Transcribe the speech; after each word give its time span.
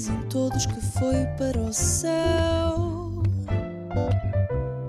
Dizem 0.00 0.16
todos 0.30 0.64
que 0.64 0.80
foi 0.98 1.26
para 1.36 1.60
o 1.60 1.70
céu. 1.74 3.22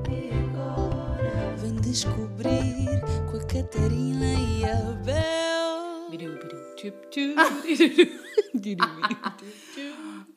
E 0.10 0.31
agora 0.47 1.53
vem 1.57 1.76
descobrir 1.81 3.01
com 3.29 3.35
a 3.35 3.46
Catarina 3.46 4.33
e 4.39 4.63
a 4.63 4.78
Bel. 5.03 6.10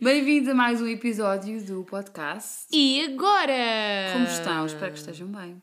Bem-vindos 0.02 0.48
a 0.48 0.54
mais 0.54 0.82
um 0.82 0.88
episódio 0.88 1.64
do 1.64 1.84
podcast. 1.84 2.66
E 2.72 3.04
agora? 3.04 4.10
Como 4.12 4.26
estão? 4.26 4.66
Espero 4.66 4.92
que 4.92 4.98
estejam 4.98 5.28
bem. 5.28 5.62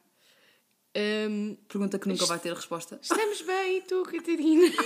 Hum, 0.95 1.57
Pergunta 1.67 1.99
que 1.99 2.07
nunca 2.07 2.25
vai 2.27 2.39
ter 2.39 2.53
resposta. 2.53 2.97
estamos 3.01 3.41
bem, 3.41 3.79
e 3.79 3.81
tu, 3.81 4.03
Catarina? 4.03 4.71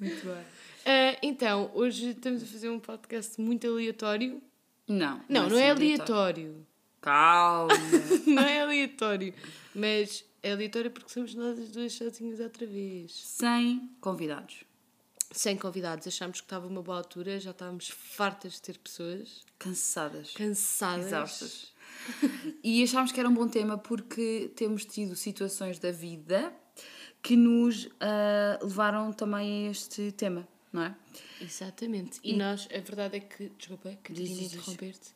Muito 0.00 0.26
bem. 0.26 0.63
Ah, 0.84 1.16
então, 1.22 1.70
hoje 1.74 2.10
estamos 2.10 2.42
a 2.42 2.46
fazer 2.46 2.68
um 2.68 2.78
podcast 2.78 3.40
muito 3.40 3.66
aleatório. 3.66 4.42
Não. 4.86 5.22
Não, 5.28 5.48
não 5.48 5.58
é 5.58 5.70
assim 5.70 5.82
aleatório. 5.94 6.66
Calma. 7.00 7.74
não 8.26 8.42
é 8.42 8.60
aleatório. 8.60 9.32
Mas 9.74 10.24
é 10.42 10.52
aleatório 10.52 10.90
porque 10.90 11.10
somos 11.10 11.34
nós 11.34 11.58
as 11.58 11.70
duas 11.70 11.92
sozinhas 11.92 12.38
outra 12.40 12.66
vez. 12.66 13.12
Sem 13.12 13.90
convidados. 14.00 14.64
Sem 15.32 15.56
convidados. 15.56 16.06
Achámos 16.06 16.40
que 16.40 16.46
estava 16.46 16.66
uma 16.66 16.82
boa 16.82 16.98
altura, 16.98 17.40
já 17.40 17.50
estávamos 17.50 17.88
fartas 17.88 18.54
de 18.54 18.62
ter 18.62 18.78
pessoas 18.78 19.42
Cansadas. 19.58 20.32
cansadas. 20.32 21.06
Exaustas. 21.06 21.74
E 22.62 22.82
achámos 22.82 23.10
que 23.10 23.18
era 23.18 23.28
um 23.28 23.34
bom 23.34 23.48
tema 23.48 23.78
porque 23.78 24.52
temos 24.54 24.84
tido 24.84 25.16
situações 25.16 25.78
da 25.78 25.90
vida 25.90 26.52
que 27.22 27.36
nos 27.36 27.88
ah, 28.00 28.58
levaram 28.62 29.10
também 29.12 29.66
a 29.66 29.70
este 29.70 30.12
tema, 30.12 30.46
não 30.74 30.82
é? 30.82 30.94
Exatamente. 31.40 32.18
E, 32.24 32.34
nós, 32.34 32.66
a 32.74 32.80
verdade 32.80 33.18
é 33.18 33.20
que. 33.20 33.48
Desculpa, 33.50 33.90
Catarina, 34.02 34.40
Diz, 34.40 34.52
interromper-te 34.52 35.10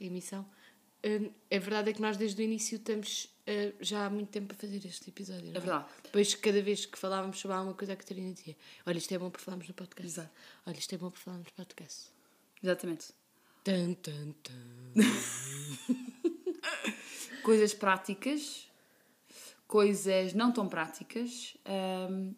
a 0.00 0.04
emissão. 0.04 0.46
Hum, 1.04 1.32
a 1.50 1.58
verdade 1.58 1.90
é 1.90 1.92
que 1.92 2.00
nós, 2.00 2.16
desde 2.16 2.40
o 2.40 2.44
início, 2.44 2.76
estamos 2.76 3.28
ah, 3.44 3.72
já 3.80 4.06
há 4.06 4.10
muito 4.10 4.28
tempo 4.28 4.54
a 4.54 4.56
fazer 4.56 4.86
este 4.86 5.10
episódio. 5.10 5.50
não 5.50 5.56
É 5.56 5.60
verdade. 5.60 5.86
Depois, 6.04 6.32
cada 6.36 6.62
vez 6.62 6.86
que 6.86 6.96
falávamos 6.96 7.40
sobre 7.40 7.56
alguma 7.56 7.74
coisa, 7.74 7.94
a 7.94 7.96
Catarina 7.96 8.32
dizia: 8.32 8.56
Olha, 8.86 8.98
isto 8.98 9.12
é 9.12 9.18
bom 9.18 9.30
para 9.30 9.42
falarmos 9.42 9.66
no 9.66 9.74
podcast. 9.74 10.12
Exato. 10.12 10.30
Olha, 10.64 10.78
isto 10.78 10.94
é 10.94 10.98
bom 10.98 11.10
para 11.10 11.20
falarmos 11.20 11.48
no 11.48 11.54
podcast. 11.54 12.12
Exatamente. 12.62 13.08
Tan, 13.64 13.94
tan, 13.94 14.30
tan. 14.44 14.94
Coisas 17.42 17.74
práticas, 17.74 18.70
coisas 19.66 20.34
não 20.34 20.52
tão 20.52 20.68
práticas 20.68 21.56
ahm, 21.64 22.32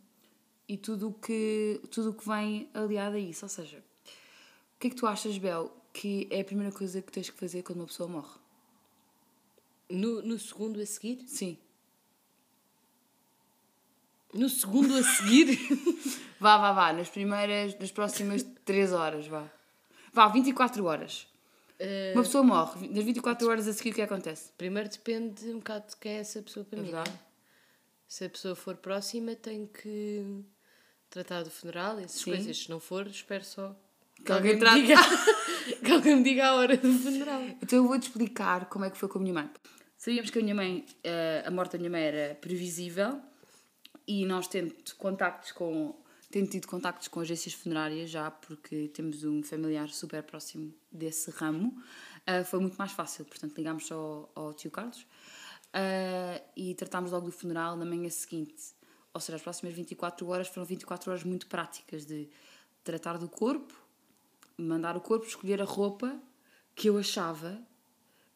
e 0.69 0.77
tudo 0.77 1.09
o 1.09 1.13
que, 1.13 1.81
tudo 1.91 2.11
o 2.11 2.15
que 2.15 2.27
vem 2.29 2.69
aliado 2.75 3.17
a 3.17 3.19
isso. 3.19 3.45
Ou 3.45 3.49
seja, 3.49 3.79
o 3.79 4.79
que 4.81 4.87
é 4.87 4.91
que 4.91 4.97
tu 4.97 5.07
achas, 5.07 5.37
Bel, 5.39 5.71
que 5.93 6.27
é 6.31 6.41
a 6.41 6.45
primeira 6.45 6.73
coisa 6.73 7.01
que 7.03 7.13
tens 7.13 7.29
que 7.31 7.39
fazer 7.39 7.63
quando 7.63 7.81
uma 7.81 7.87
pessoa 7.87 8.09
morre? 8.09 8.39
No, 9.91 10.23
no 10.23 10.39
segundo 10.39 10.81
a 10.81 10.87
seguir? 10.87 11.23
Sim. 11.27 11.59
No 14.33 14.49
segundo 14.49 14.95
a 14.97 15.03
seguir? 15.03 15.59
Vá, 16.41 16.59
vá, 16.59 16.73
vá, 16.73 16.93
nas 16.93 17.09
primeiras, 17.09 17.79
nas 17.79 17.93
próximas 17.93 18.43
3 18.65 18.93
horas, 18.93 19.29
vá. 19.29 19.49
Vá, 20.13 20.27
24 20.27 20.85
horas. 20.85 21.29
Ah, 21.79 21.85
Uma 22.15 22.25
pessoa 22.25 22.43
morre, 22.43 22.89
nas 22.89 23.05
24 23.05 23.49
horas 23.49 23.69
a 23.69 23.73
seguir 23.73 23.91
o 23.91 23.95
que 23.95 24.03
acontece? 24.03 24.51
primeiro 24.59 24.89
depende 24.89 25.47
um 25.51 25.59
bocado 25.59 25.87
de 25.91 25.97
quem 25.99 26.13
é 26.15 26.17
essa 26.17 26.43
pessoa 26.43 26.65
para 26.65 26.81
É 26.81 26.83
mim. 26.83 26.91
verdade. 26.91 27.13
Se 28.13 28.27
a 28.27 28.29
pessoa 28.29 28.55
for 28.55 28.77
próxima, 28.77 29.35
tem 29.35 29.67
que 29.67 30.45
tratar 31.09 31.45
do 31.45 31.51
funeral 31.51 31.99
essas 31.99 32.21
Sim. 32.21 32.33
coisas. 32.33 32.59
Se 32.59 32.69
não 32.69 32.79
for, 32.79 33.07
espero 33.07 33.43
só 33.43 33.75
Que 34.23 34.31
alguém 34.31 34.53
me 34.53 34.61
trate. 34.61 34.83
diga, 34.83 34.97
que 35.83 35.91
alguém 35.91 36.17
me 36.17 36.23
diga 36.23 36.49
a 36.49 36.55
hora 36.57 36.77
do 36.77 36.93
funeral. 36.93 37.41
Então 37.63 37.79
eu 37.79 37.89
vou-te 37.89 38.09
explicar 38.09 38.67
como 38.67 38.85
é 38.85 38.91
que 38.91 38.99
foi 38.99 39.09
com 39.09 39.19
a 39.19 39.23
minha 39.23 39.33
mãe. 39.33 39.51
Sabíamos 39.97 40.29
que 40.29 40.39
a 40.39 40.43
minha 40.43 40.55
mãe, 40.55 40.85
eh, 41.03 41.43
a 41.47 41.51
morte 41.51 41.73
da 41.73 41.79
minha 41.79 41.89
mãe 41.89 42.03
era 42.03 42.35
previsível 42.35 43.19
e 44.07 44.27
nós 44.27 44.47
tendo 44.47 44.75
contactos 44.99 45.53
com, 45.53 45.99
tendo 46.31 46.51
tido 46.51 46.67
contactos 46.67 47.09
com 47.09 47.19
agências 47.19 47.55
funerárias 47.55 48.11
já, 48.11 48.31
porque 48.31 48.89
temos 48.89 49.25
um 49.25 49.43
familiar 49.43 49.89
super 49.89 50.23
próximo 50.23 50.75
desse 50.93 51.31
ramo, 51.31 51.83
eh, 52.27 52.45
foi 52.45 52.61
muito 52.61 52.77
mais 52.77 52.93
fácil. 52.93 53.25
Portanto, 53.25 53.57
ligámos 53.57 53.87
só 53.87 53.95
ao, 53.95 54.33
ao 54.35 54.53
tio 54.53 54.71
Carlos 54.71 55.07
eh, 55.73 56.43
e 56.57 56.75
tratámos 56.75 57.11
logo 57.13 57.27
do 57.27 57.33
funeral 57.33 57.77
na 57.77 57.85
manhã 57.85 58.09
seguinte. 58.11 58.75
Ou 59.15 59.21
seja, 59.21 59.37
as 59.37 59.43
próximas 59.43 59.75
24 59.75 60.27
horas 60.29 60.49
foram 60.49 60.67
24 60.67 61.11
horas 61.11 61.25
muito 61.25 61.47
práticas 61.47 62.05
de 62.07 62.29
tratar 62.83 63.19
do 63.19 63.29
corpo, 63.29 63.75
mandar 64.57 64.97
o 64.97 65.01
corpo, 65.01 65.27
escolher 65.27 65.61
a 65.61 65.65
roupa 65.65 66.19
que 66.75 66.89
eu 66.89 66.97
achava 66.99 67.61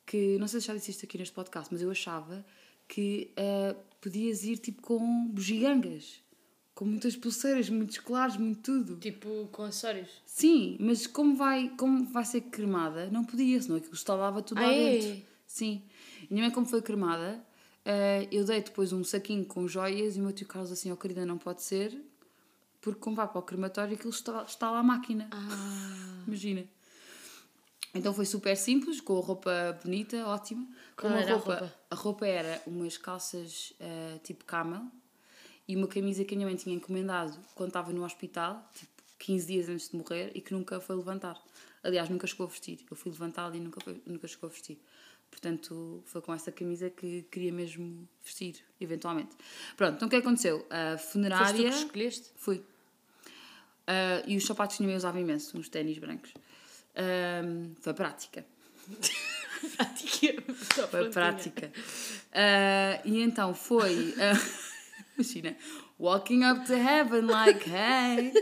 que, 0.05 0.39
não 0.39 0.47
sei 0.47 0.61
se 0.61 0.67
já 0.69 0.75
disse 0.75 0.91
isto 0.91 1.05
aqui 1.05 1.19
neste 1.19 1.35
podcast, 1.35 1.73
mas 1.73 1.83
eu 1.83 1.91
achava 1.91 2.45
que 2.87 3.33
ah, 3.37 3.75
podias 4.01 4.45
ir 4.45 4.59
tipo 4.59 4.81
com 4.83 5.27
bugigangas, 5.29 6.23
com 6.75 6.85
muitas 6.85 7.17
pulseiras, 7.17 7.69
muitos 7.71 7.99
colares, 7.99 8.37
muito 8.37 8.61
tudo. 8.61 8.97
Tipo, 8.99 9.49
com 9.51 9.63
acessórios. 9.63 10.11
Sim, 10.27 10.77
mas 10.79 11.07
como 11.07 11.35
vai, 11.35 11.71
como 11.71 12.05
vai 12.05 12.25
ser 12.25 12.43
cremada, 12.43 13.11
não 13.11 13.25
podia, 13.25 13.61
senão 13.61 13.77
aquilo 13.79 13.95
estalava 13.95 14.43
tudo 14.43 14.61
lá 14.61 14.69
Ah, 14.69 14.75
é? 14.75 14.99
dentro. 14.99 15.27
Sim. 15.47 15.83
Minha 16.31 16.45
mãe, 16.45 16.51
como 16.51 16.67
foi 16.67 16.83
cremada, 16.83 17.45
ah, 17.85 18.27
eu 18.33 18.45
dei 18.45 18.61
depois 18.61 18.93
um 18.93 19.05
saquinho 19.05 19.45
com 19.45 19.69
joias 19.69 20.17
e 20.17 20.21
o 20.21 20.23
meu 20.25 20.33
tio 20.33 20.47
Carlos 20.47 20.73
assim, 20.73 20.91
ó 20.91 20.97
querida, 20.97 21.25
não 21.25 21.39
pode 21.39 21.63
ser, 21.63 21.97
porque 22.81 23.01
como 23.01 23.15
vai 23.17 23.29
para 23.29 23.39
o 23.39 23.43
crematório 23.43 23.95
aquilo 23.95 24.11
está, 24.11 24.43
está 24.43 24.71
lá 24.71 24.81
a 24.81 24.83
máquina. 24.83 25.29
Ah, 25.31 26.23
Imagina. 26.27 26.65
Então 27.95 28.13
foi 28.13 28.27
super 28.27 28.57
simples, 28.57 29.01
com 29.01 29.17
a 29.19 29.23
roupa 29.23 29.79
bonita, 29.83 30.27
ótima. 30.27 30.67
Com 30.97 31.03
Qual 31.03 31.13
uma 31.13 31.21
era 31.23 31.31
a 31.33 31.35
roupa, 31.37 31.53
roupa? 31.55 31.75
a 31.91 31.95
roupa 31.95 32.27
era 32.27 32.63
umas 32.67 32.99
calças 32.99 33.73
eh, 33.81 34.19
tipo 34.23 34.45
camel 34.45 34.83
e 35.67 35.75
uma 35.75 35.87
camisa 35.87 36.23
que 36.25 36.35
a 36.35 36.37
minha 36.37 36.47
mãe 36.47 36.57
tinha 36.57 36.75
encomendado 36.77 37.39
quando 37.55 37.69
estava 37.69 37.93
no 37.93 38.05
hospital, 38.05 38.71
tipo 38.75 38.93
15 39.19 39.47
dias 39.47 39.69
antes 39.69 39.89
de 39.89 39.97
morrer, 39.97 40.31
e 40.35 40.41
que 40.43 40.53
nunca 40.53 40.79
foi 40.79 40.95
levantar. 40.95 41.41
Aliás, 41.83 42.09
nunca 42.11 42.27
chegou 42.27 42.47
a 42.47 42.51
vestir. 42.51 42.85
Eu 42.91 42.97
fui 42.97 43.11
levantá-la 43.11 43.57
e 43.57 43.61
nunca, 43.61 43.81
foi, 43.81 44.03
nunca 44.05 44.29
chegou 44.29 44.49
a 44.49 44.53
vestir. 44.53 44.79
Portanto, 45.37 46.03
foi 46.07 46.23
com 46.23 46.33
essa 46.33 46.51
camisa 46.51 46.89
que 46.89 47.27
queria 47.31 47.53
mesmo 47.53 48.09
vestir, 48.25 48.57
eventualmente. 48.81 49.37
Pronto, 49.77 49.97
então 49.97 50.09
o 50.09 50.11
que 50.11 50.17
aconteceu? 50.17 50.67
A 50.71 50.97
foste 50.97 51.07
tu 51.09 51.13
funerária. 51.13 51.71
que 51.71 51.77
escolheste? 51.77 52.31
Fui. 52.37 52.63
Ah, 53.87 54.23
e 54.27 54.35
os 54.35 54.47
sapatos 54.47 54.79
que 54.79 54.83
mãe 54.83 54.97
usava 54.97 55.21
imenso, 55.21 55.59
uns 55.59 55.69
ténis 55.69 55.99
brancos. 55.99 56.33
Ahm, 56.97 57.75
foi 57.83 57.93
prática. 57.93 58.47
Prática. 59.77 60.43
Foi 60.43 60.87
prontinha. 60.87 61.11
prática. 61.11 61.73
Ah, 62.33 63.03
e 63.05 63.21
então 63.21 63.55
foi. 63.55 64.15
ah, 64.19 64.33
imagina, 65.19 65.55
walking 65.99 66.45
up 66.45 66.65
to 66.67 66.73
heaven 66.73 67.27
like 67.27 67.69
hey. 67.69 68.33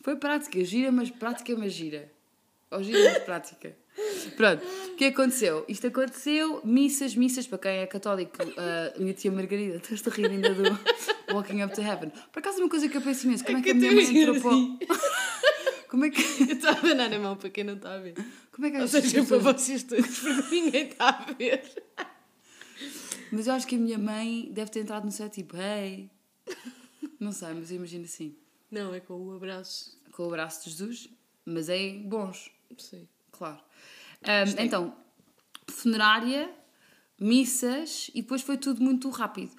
Foi 0.00 0.14
prática, 0.16 0.64
gira, 0.64 0.92
mas 0.92 1.10
prática, 1.10 1.56
mas 1.56 1.72
gira. 1.72 2.10
Ou 2.70 2.82
gira, 2.82 3.12
mas 3.12 3.24
prática. 3.24 3.81
Pronto, 4.36 4.64
o 4.92 4.96
que 4.96 5.04
aconteceu? 5.06 5.64
Isto 5.68 5.86
aconteceu, 5.88 6.60
missas, 6.64 7.14
missas, 7.14 7.46
para 7.46 7.58
quem 7.58 7.70
é 7.78 7.86
católico, 7.86 8.32
a 8.42 8.98
minha 8.98 9.12
tia 9.14 9.30
Margarida, 9.32 9.76
estás 9.92 10.06
a 10.06 10.10
rir 10.10 10.26
ainda 10.30 10.54
do 10.54 10.62
Walking 11.34 11.62
Up 11.62 11.74
to 11.74 11.80
Heaven. 11.82 12.10
Por 12.32 12.38
acaso, 12.40 12.58
uma 12.58 12.68
coisa 12.68 12.88
que 12.88 12.96
eu 12.96 13.02
penso 13.02 13.26
imenso, 13.26 13.44
como 13.44 13.58
é 13.58 13.62
que 13.62 13.70
a 13.70 13.74
minha 13.74 13.92
mãe 13.92 14.04
entrou 14.16 14.40
para 14.40 14.54
o- 14.56 14.78
Como 15.92 16.06
é 16.06 16.10
que. 16.10 16.22
Eu 16.22 16.46
estou 16.56 16.70
a 16.70 16.72
abanar 16.72 17.12
a 17.12 17.18
mão 17.18 17.36
para 17.36 17.50
quem 17.50 17.64
não 17.64 17.74
está 17.74 17.92
a 17.94 17.98
ver. 17.98 18.14
Como 18.50 18.66
é 18.66 18.70
que 18.70 18.78
Ou 18.80 18.88
seja, 18.88 19.10
para 19.10 19.20
pessoas- 19.38 19.42
vocês 19.60 19.82
todos, 19.82 20.20
porque 20.20 20.54
ninguém 20.54 20.88
está 20.88 21.08
a 21.10 21.32
ver. 21.34 21.62
Mas 23.30 23.46
eu 23.46 23.52
acho 23.52 23.66
que 23.66 23.74
a 23.74 23.78
minha 23.78 23.98
mãe 23.98 24.48
deve 24.52 24.70
ter 24.70 24.80
entrado 24.80 25.04
no 25.04 25.10
céu 25.12 25.28
tipo, 25.28 25.54
hey. 25.56 26.10
Não 27.20 27.30
sei, 27.30 27.48
mas 27.54 27.70
eu 27.70 27.76
imagino 27.76 28.04
assim, 28.04 28.34
Não, 28.70 28.94
é 28.94 29.00
com 29.00 29.14
o 29.14 29.34
abraço. 29.36 29.98
com 30.12 30.26
o 30.26 30.30
braço 30.30 30.64
de 30.64 30.70
Jesus, 30.70 31.08
mas 31.44 31.68
é 31.68 31.90
bons, 32.04 32.50
Sim. 32.78 33.06
claro. 33.30 33.60
Ahm, 34.24 34.54
então, 34.58 34.96
funerária, 35.70 36.50
missas 37.18 38.10
e 38.14 38.22
depois 38.22 38.42
foi 38.42 38.56
tudo 38.56 38.82
muito 38.82 39.08
rápido. 39.10 39.52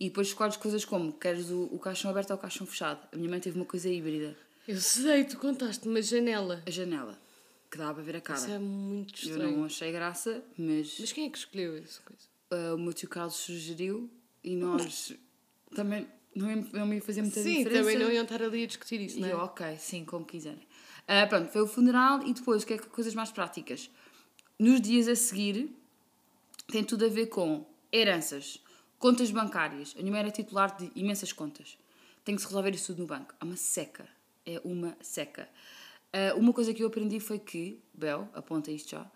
E 0.00 0.08
depois 0.08 0.28
escolhes 0.28 0.56
coisas 0.56 0.84
como 0.84 1.12
queres 1.12 1.50
o, 1.50 1.64
o 1.72 1.78
caixão 1.78 2.10
aberto 2.10 2.30
ou 2.30 2.36
o 2.36 2.40
caixão 2.40 2.66
fechado. 2.66 3.06
A 3.12 3.16
minha 3.16 3.28
mãe 3.28 3.40
teve 3.40 3.56
uma 3.58 3.64
coisa 3.66 3.88
híbrida, 3.88 4.36
Eu 4.66 4.80
sei, 4.80 5.24
tu 5.24 5.36
contaste 5.38 5.88
uma 5.88 6.00
janela. 6.00 6.62
a 6.66 6.70
janela, 6.70 7.18
que 7.70 7.76
dava 7.78 7.94
para 7.94 8.02
ver 8.04 8.16
a 8.16 8.20
cara. 8.20 8.38
Isso 8.38 8.50
é 8.50 8.58
muito 8.58 9.14
Eu 9.26 9.30
estranho. 9.30 9.56
não 9.56 9.64
achei 9.64 9.90
graça, 9.90 10.42
mas, 10.56 10.96
Mas 11.00 11.12
quem 11.12 11.26
é 11.26 11.30
que 11.30 11.38
escolheu 11.38 11.76
essa 11.78 12.00
coisa? 12.02 12.22
ah, 12.50 12.74
o 12.74 12.78
meu 12.78 12.92
tio 12.92 13.08
Carlos 13.08 13.34
sugeriu 13.34 14.08
e 14.44 14.54
nós 14.54 15.12
também 15.74 16.06
não 16.34 16.48
ia, 16.48 16.56
não 16.72 16.94
ia 16.94 17.02
fazer 17.02 17.22
muita 17.22 17.42
Sim, 17.42 17.56
diferença. 17.64 17.80
também 17.80 17.98
não 17.98 18.12
iam 18.12 18.22
estar 18.22 18.40
ali 18.42 18.62
a 18.62 18.66
discutir 18.66 19.00
isso, 19.00 19.18
E 19.18 19.20
não 19.22 19.28
é? 19.28 19.32
eu, 19.32 19.38
ok, 19.38 19.76
sim, 19.78 20.04
como 20.04 20.24
quiserem. 20.24 20.66
Ah, 21.08 21.26
pronto, 21.26 21.50
foi 21.50 21.62
o 21.62 21.66
funeral 21.66 22.24
e 22.24 22.32
depois, 22.34 22.62
o 22.62 22.66
que 22.66 22.74
é 22.74 22.78
que 22.78 22.86
coisas 22.86 23.14
mais 23.14 23.32
práticas? 23.32 23.90
Nos 24.58 24.80
dias 24.80 25.06
a 25.06 25.14
seguir, 25.14 25.74
tem 26.66 26.82
tudo 26.82 27.06
a 27.06 27.08
ver 27.08 27.26
com 27.26 27.64
heranças, 27.92 28.60
contas 28.98 29.30
bancárias. 29.30 29.94
A 29.96 30.00
minha 30.00 30.10
mãe 30.10 30.20
era 30.20 30.30
titular 30.30 30.76
de 30.76 30.90
imensas 30.94 31.32
contas. 31.32 31.78
Tem 32.24 32.34
que 32.34 32.42
se 32.42 32.48
resolver 32.48 32.74
isso 32.74 32.88
tudo 32.88 33.02
no 33.02 33.06
banco. 33.06 33.34
Há 33.38 33.44
uma 33.44 33.56
seca. 33.56 34.08
é 34.44 34.60
uma 34.64 34.96
seca. 35.00 35.48
Ah, 36.12 36.34
uma 36.36 36.52
coisa 36.52 36.74
que 36.74 36.82
eu 36.82 36.88
aprendi 36.88 37.20
foi 37.20 37.38
que, 37.38 37.78
Bel, 37.94 38.28
aponta 38.34 38.70
isto 38.70 38.90
já, 38.90 39.06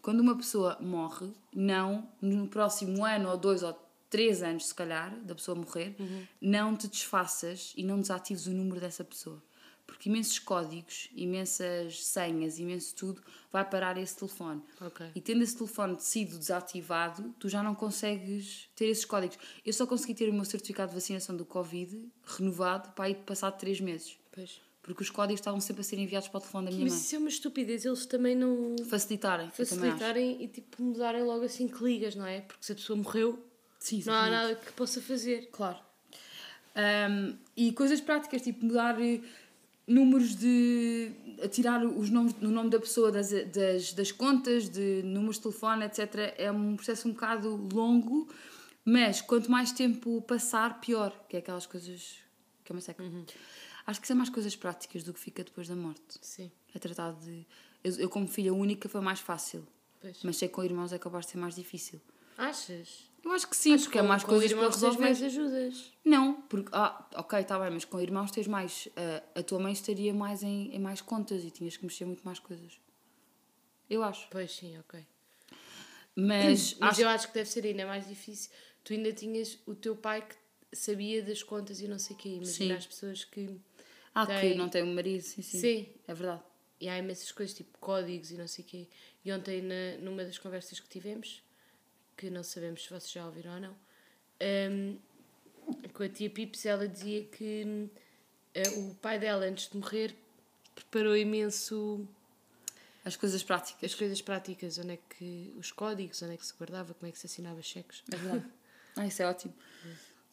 quando 0.00 0.20
uma 0.20 0.36
pessoa 0.36 0.78
morre, 0.80 1.28
não 1.52 2.08
no 2.22 2.46
próximo 2.46 3.04
ano 3.04 3.28
ou 3.28 3.36
dois 3.36 3.62
ou 3.62 3.76
três 4.08 4.42
anos, 4.42 4.68
se 4.68 4.74
calhar, 4.74 5.14
da 5.20 5.34
pessoa 5.34 5.56
morrer, 5.56 5.96
não 6.40 6.76
te 6.76 6.86
desfaças 6.86 7.72
e 7.76 7.82
não 7.82 8.00
desatives 8.00 8.46
o 8.46 8.52
número 8.52 8.80
dessa 8.80 9.04
pessoa. 9.04 9.42
Porque 9.86 10.08
imensos 10.08 10.38
códigos, 10.40 11.08
imensas 11.14 12.04
senhas, 12.04 12.58
imenso 12.58 12.94
tudo 12.94 13.22
vai 13.52 13.64
parar 13.64 13.96
esse 13.96 14.16
telefone. 14.16 14.60
Ok. 14.80 15.06
E 15.14 15.20
tendo 15.20 15.42
esse 15.42 15.56
telefone 15.56 15.96
sido 16.00 16.38
desativado, 16.38 17.34
tu 17.38 17.48
já 17.48 17.62
não 17.62 17.74
consegues 17.74 18.68
ter 18.74 18.86
esses 18.86 19.04
códigos. 19.04 19.38
Eu 19.64 19.72
só 19.72 19.86
consegui 19.86 20.14
ter 20.14 20.28
o 20.28 20.32
meu 20.34 20.44
certificado 20.44 20.90
de 20.90 20.94
vacinação 20.96 21.36
do 21.36 21.44
Covid 21.44 22.04
renovado 22.24 22.90
para 22.92 23.08
ir 23.10 23.14
passado 23.16 23.56
três 23.58 23.80
meses. 23.80 24.18
Pois. 24.32 24.60
Porque 24.82 25.02
os 25.02 25.10
códigos 25.10 25.40
estavam 25.40 25.60
sempre 25.60 25.80
a 25.80 25.84
ser 25.84 25.98
enviados 25.98 26.28
para 26.28 26.38
o 26.38 26.40
telefone 26.40 26.66
da 26.66 26.70
minha 26.72 26.84
Mas 26.84 26.92
mãe. 26.92 27.02
isso 27.02 27.14
é 27.16 27.18
uma 27.18 27.28
estupidez, 27.28 27.84
eles 27.84 28.06
também 28.06 28.36
não 28.36 28.76
Facilitarem. 28.88 29.50
facilitarem 29.50 30.42
e 30.44 30.48
tipo 30.48 30.82
mudarem 30.82 31.22
logo 31.24 31.44
assim 31.44 31.66
que 31.66 31.82
ligas, 31.82 32.14
não 32.14 32.26
é? 32.26 32.40
Porque 32.42 32.64
se 32.64 32.72
a 32.72 32.74
pessoa 32.74 32.96
morreu, 32.96 33.42
Sim, 33.80 34.02
não 34.06 34.14
há 34.14 34.30
nada 34.30 34.54
que 34.54 34.72
possa 34.72 35.00
fazer. 35.00 35.48
Claro. 35.50 35.78
Um, 36.76 37.36
e 37.56 37.72
coisas 37.72 38.00
práticas, 38.00 38.42
tipo 38.42 38.64
mudar 38.66 39.00
eh, 39.00 39.20
números 39.86 40.34
de. 40.34 41.12
a 41.42 41.48
tirar 41.48 41.84
os 41.84 42.10
nomes, 42.10 42.34
o 42.42 42.48
nome 42.48 42.70
da 42.70 42.80
pessoa 42.80 43.12
das, 43.12 43.30
das, 43.30 43.92
das 43.92 44.12
contas, 44.12 44.68
de 44.68 45.02
números 45.02 45.36
de 45.36 45.42
telefone, 45.42 45.84
etc. 45.84 46.34
É 46.36 46.50
um 46.50 46.76
processo 46.76 47.08
um 47.08 47.12
bocado 47.12 47.68
longo, 47.72 48.28
mas 48.84 49.20
quanto 49.20 49.50
mais 49.50 49.72
tempo 49.72 50.20
passar, 50.22 50.80
pior. 50.80 51.12
Que 51.28 51.36
é 51.36 51.38
aquelas 51.38 51.66
coisas. 51.66 52.16
que 52.64 52.72
é 52.72 52.74
uma 52.74 52.80
seca. 52.80 53.02
Acho 53.86 54.00
que 54.00 54.06
são 54.06 54.16
mais 54.16 54.30
coisas 54.30 54.56
práticas 54.56 55.04
do 55.04 55.14
que 55.14 55.20
fica 55.20 55.44
depois 55.44 55.68
da 55.68 55.76
morte. 55.76 56.18
Sim. 56.20 56.50
É 56.74 56.78
tratado 56.78 57.18
de. 57.24 57.46
Eu, 57.84 57.92
eu 57.98 58.08
como 58.10 58.26
filha 58.26 58.52
única, 58.52 58.88
foi 58.88 59.00
mais 59.00 59.20
fácil. 59.20 59.66
Pois. 60.00 60.22
Mas 60.24 60.36
ser 60.36 60.48
com 60.48 60.64
irmãos 60.64 60.92
é 60.92 60.98
capaz 60.98 61.26
de 61.26 61.32
ser 61.32 61.38
mais 61.38 61.54
difícil. 61.54 62.00
Achas? 62.36 63.08
Eu 63.26 63.32
acho 63.32 63.48
que 63.48 63.56
sim, 63.56 63.74
Acho 63.74 63.82
porque 63.84 63.98
que 63.98 64.04
é 64.04 64.06
mais 64.08 64.22
com 64.22 64.28
coisas 64.28 64.46
para 64.52 64.56
irmãos 64.56 64.70
tens 64.76 64.82
resolver. 64.82 65.02
mais 65.02 65.22
ajudas. 65.22 65.92
Não, 66.04 66.42
porque, 66.42 66.68
ah, 66.72 67.08
ok, 67.16 67.40
está 67.40 67.58
bem, 67.58 67.70
mas 67.70 67.84
com 67.84 68.00
irmãos 68.00 68.30
tens 68.30 68.46
mais. 68.46 68.88
ah, 68.96 69.22
a 69.40 69.42
tua 69.42 69.58
mãe 69.58 69.72
estaria 69.72 70.14
mais 70.14 70.44
em, 70.44 70.72
em 70.72 70.78
mais 70.78 71.00
contas 71.00 71.42
e 71.42 71.50
tinhas 71.50 71.76
que 71.76 71.84
mexer 71.84 72.04
muito 72.04 72.22
mais 72.22 72.38
coisas. 72.38 72.80
Eu 73.90 74.04
acho. 74.04 74.28
Pois 74.30 74.52
sim, 74.52 74.78
ok. 74.78 75.04
Mas, 76.14 76.74
Mas 76.80 76.90
acho, 76.92 77.00
eu 77.02 77.08
acho 77.08 77.28
que 77.28 77.34
deve 77.34 77.48
ser 77.50 77.64
ainda 77.66 77.84
mais 77.86 78.06
difícil. 78.06 78.50
Tu 78.84 78.92
ainda 78.92 79.12
tinhas 79.12 79.58
o 79.66 79.74
teu 79.74 79.96
pai 79.96 80.22
que 80.26 80.36
sabia 80.76 81.22
das 81.22 81.42
contas 81.42 81.80
e 81.80 81.88
não 81.88 81.98
sei 81.98 82.14
o 82.14 82.18
quê. 82.18 82.28
Imagina 82.30 82.52
Sim. 82.52 82.72
as 82.72 82.86
pessoas 82.86 83.24
que. 83.24 83.60
ah, 84.14 84.24
que 84.26 84.32
tem- 84.40 84.56
não 84.56 84.68
tem 84.68 84.82
um 84.82 84.94
marido, 84.94 85.22
sim, 85.22 85.42
sim. 85.42 85.58
Sim. 85.60 85.88
É 86.06 86.14
verdade. 86.14 86.42
E 86.80 86.88
há 86.88 86.96
imensas 86.98 87.32
coisas, 87.32 87.56
tipo 87.56 87.76
códigos 87.80 88.30
e 88.30 88.36
não 88.36 88.46
sei 88.46 88.64
o 88.64 88.68
quê. 88.68 88.86
E 89.24 89.32
ontem, 89.32 89.62
na, 89.62 89.98
numa 90.00 90.24
das 90.24 90.38
conversas 90.38 90.78
que 90.78 90.88
tivemos, 90.88 91.42
que 92.16 92.30
não 92.30 92.42
sabemos 92.42 92.82
se 92.82 92.88
vocês 92.88 93.10
já 93.10 93.26
ouviram 93.26 93.54
ou 93.54 93.60
não, 93.60 93.76
hum, 94.70 94.98
com 95.92 96.02
a 96.02 96.08
tia 96.08 96.30
Pips, 96.30 96.64
ela 96.66 96.88
dizia 96.88 97.24
que 97.24 97.88
eh, 98.54 98.68
o 98.78 98.94
pai 98.96 99.18
dela, 99.18 99.44
antes 99.46 99.68
de 99.68 99.76
morrer, 99.76 100.16
preparou 100.74 101.16
imenso 101.16 102.06
As 103.04 103.16
coisas 103.16 103.42
práticas. 103.42 103.82
as 103.84 103.94
coisas 103.94 104.22
práticas, 104.22 104.78
onde 104.78 104.92
é 104.92 104.98
que 105.08 105.54
os 105.56 105.72
códigos, 105.72 106.22
onde 106.22 106.34
é 106.34 106.36
que 106.36 106.46
se 106.46 106.54
guardava, 106.54 106.94
como 106.94 107.08
é 107.08 107.12
que 107.12 107.18
se 107.18 107.26
assinava 107.26 107.60
cheques. 107.62 108.02
É 108.12 108.16
verdade. 108.16 108.44
ah, 108.96 109.06
isso 109.06 109.22
é 109.22 109.26
ótimo. 109.26 109.54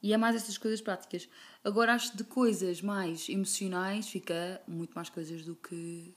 E 0.01 0.13
é 0.13 0.17
mais 0.17 0.35
essas 0.35 0.57
coisas 0.57 0.81
práticas. 0.81 1.29
Agora, 1.63 1.93
acho 1.93 2.11
que 2.11 2.17
de 2.17 2.23
coisas 2.25 2.81
mais 2.81 3.29
emocionais 3.29 4.09
fica 4.09 4.61
muito 4.67 4.93
mais 4.93 5.09
coisas 5.09 5.43
do 5.45 5.55
que 5.55 6.13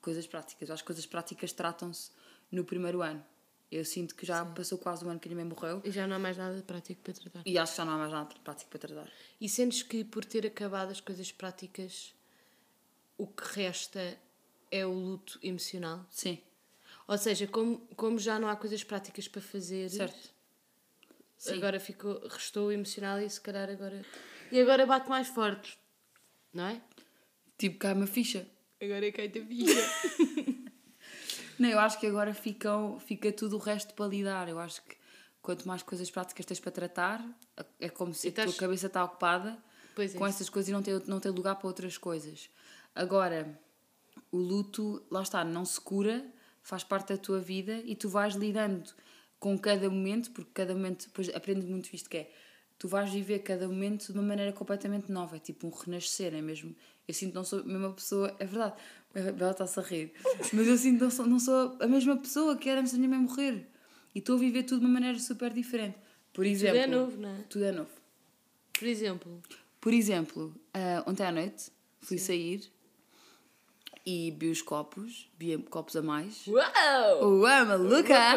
coisas 0.00 0.26
práticas. 0.26 0.80
Que 0.80 0.86
coisas 0.86 1.06
práticas 1.06 1.52
tratam-se 1.52 2.10
no 2.50 2.64
primeiro 2.64 3.00
ano. 3.00 3.24
Eu 3.72 3.86
sinto 3.86 4.14
que 4.14 4.26
já 4.26 4.44
passou 4.44 4.76
quase 4.76 5.02
um 5.02 5.08
ano 5.08 5.18
que 5.18 5.28
a 5.28 5.32
minha 5.32 5.42
mãe 5.42 5.54
morreu 5.54 5.80
E 5.82 5.90
já 5.90 6.06
não 6.06 6.16
há 6.16 6.18
mais 6.18 6.36
nada 6.36 6.60
prático 6.62 7.00
para 7.02 7.14
tratar. 7.14 7.42
e 7.46 7.56
acho 7.56 7.72
que 7.72 7.78
já 7.78 7.84
não 7.86 7.94
há 7.94 7.96
mais 7.98 8.12
nada 8.12 8.34
prático 8.44 8.70
para 8.70 8.78
tratar. 8.80 9.10
E 9.40 9.48
sentes 9.48 9.82
que 9.82 10.04
por 10.04 10.26
ter 10.26 10.46
acabado 10.46 10.90
as 10.90 11.00
coisas 11.00 11.32
práticas, 11.32 12.14
o 13.16 13.26
que 13.26 13.42
resta 13.54 14.18
é 14.70 14.84
o 14.84 14.92
luto 14.92 15.38
emocional? 15.42 16.04
Sim, 16.10 16.38
Ou 17.08 17.16
seja, 17.16 17.46
como, 17.46 17.78
como 17.96 18.18
já 18.18 18.38
não 18.38 18.46
há 18.48 18.56
coisas 18.56 18.84
práticas 18.84 19.26
para 19.26 19.40
fazer, 19.40 19.88
certo. 19.88 20.30
Sim. 21.38 21.54
agora 21.56 21.80
ficou, 21.80 22.20
restou 22.28 22.68
o 22.68 22.72
emocional 22.72 23.18
e 23.20 23.28
se 23.28 23.40
calhar 23.40 23.68
agora. 23.70 24.04
E 24.50 24.60
agora 24.60 24.84
bate 24.86 25.08
mais 25.08 25.28
forte, 25.28 25.78
não 26.52 26.66
é? 26.66 26.80
Tipo, 27.56 27.78
cai 27.78 27.94
uma 27.94 28.06
ficha. 28.06 28.46
Agora 28.80 29.06
é 29.06 29.12
cai-te 29.12 29.38
a 29.40 29.46
ficha. 29.46 30.52
Não, 31.62 31.68
eu 31.68 31.78
acho 31.78 31.98
que 32.00 32.06
agora 32.06 32.34
ficam, 32.34 32.98
fica 32.98 33.30
tudo 33.32 33.56
o 33.56 33.58
resto 33.58 33.94
para 33.94 34.06
lidar. 34.06 34.48
Eu 34.48 34.58
acho 34.58 34.82
que 34.82 34.96
quanto 35.40 35.66
mais 35.66 35.82
coisas 35.82 36.10
práticas 36.10 36.44
tens 36.46 36.60
para 36.60 36.72
tratar, 36.72 37.24
é 37.80 37.88
como 37.88 38.12
se 38.14 38.26
E 38.26 38.30
a 38.30 38.32
tua 38.32 38.44
estás- 38.44 38.58
cabeça 38.58 38.86
está 38.88 39.04
ocupada 39.04 39.56
é. 39.98 40.08
com 40.08 40.26
essas 40.26 40.48
coisas 40.48 40.68
e 40.68 40.72
não 40.72 40.82
tem, 40.82 41.00
não 41.06 41.20
tem 41.20 41.30
lugar 41.32 41.54
para 41.56 41.66
outras 41.68 41.96
coisas. 41.98 42.48
Agora, 42.94 43.58
o 44.30 44.36
luto, 44.38 45.02
lá 45.10 45.22
está, 45.22 45.44
não 45.44 45.64
se 45.64 45.80
cura, 45.80 46.24
faz 46.62 46.82
parte 46.84 47.08
da 47.12 47.16
tua 47.18 47.40
vida 47.40 47.76
e 47.84 47.94
tu 47.94 48.08
vais 48.08 48.34
lidando 48.34 48.90
com 49.38 49.58
cada 49.58 49.88
momento, 49.90 50.30
porque 50.30 50.50
cada 50.54 50.74
momento, 50.74 51.06
depois 51.06 51.28
aprendes 51.34 51.68
muito 51.68 51.92
isto 51.94 52.08
que 52.08 52.18
é, 52.18 52.32
tu 52.82 52.88
vais 52.88 53.08
viver 53.08 53.38
cada 53.38 53.68
momento 53.68 54.12
de 54.12 54.18
uma 54.18 54.26
maneira 54.26 54.52
completamente 54.52 55.08
nova, 55.12 55.36
é 55.36 55.38
tipo 55.38 55.68
um 55.68 55.70
renascer, 55.70 56.34
é 56.34 56.42
mesmo. 56.42 56.74
Eu 57.06 57.14
sinto 57.14 57.28
que 57.28 57.36
não 57.36 57.44
sou 57.44 57.60
a 57.60 57.62
mesma 57.62 57.92
pessoa, 57.92 58.34
é 58.40 58.44
verdade, 58.44 58.74
a 59.14 59.30
Bela 59.30 59.52
está-se 59.52 59.78
a 59.78 59.82
rir, 59.84 60.12
mas 60.52 60.66
eu 60.66 60.76
sinto 60.76 60.98
que 60.98 61.04
não 61.04 61.10
sou, 61.12 61.26
não 61.26 61.38
sou 61.38 61.76
a 61.78 61.86
mesma 61.86 62.16
pessoa 62.16 62.56
que 62.56 62.68
era 62.68 62.80
antes 62.80 62.90
da 62.92 62.98
minha 62.98 63.10
mãe 63.10 63.20
morrer. 63.20 63.68
E 64.12 64.18
estou 64.18 64.34
a 64.34 64.38
viver 64.40 64.64
tudo 64.64 64.80
de 64.80 64.86
uma 64.86 64.94
maneira 64.94 65.16
super 65.20 65.52
diferente. 65.52 65.96
Por 66.32 66.44
exemplo, 66.44 66.76
é 66.76 66.86
novo, 66.88 67.16
não 67.18 67.28
é? 67.28 67.42
Tudo 67.48 67.64
é 67.66 67.70
novo. 67.70 67.90
Por 68.76 68.88
exemplo, 68.88 69.42
Por 69.80 69.92
exemplo, 69.92 70.52
ah, 70.74 71.04
ontem 71.06 71.24
à 71.24 71.30
noite 71.30 71.70
fui 72.00 72.18
sair 72.18 72.68
e 74.04 74.34
vi 74.36 74.50
os 74.50 74.60
copos, 74.60 75.30
vi 75.38 75.56
copos 75.70 75.94
a 75.94 76.02
mais. 76.02 76.44
Uau! 76.48 77.38
Uau, 77.42 77.66
maluca! 77.66 78.34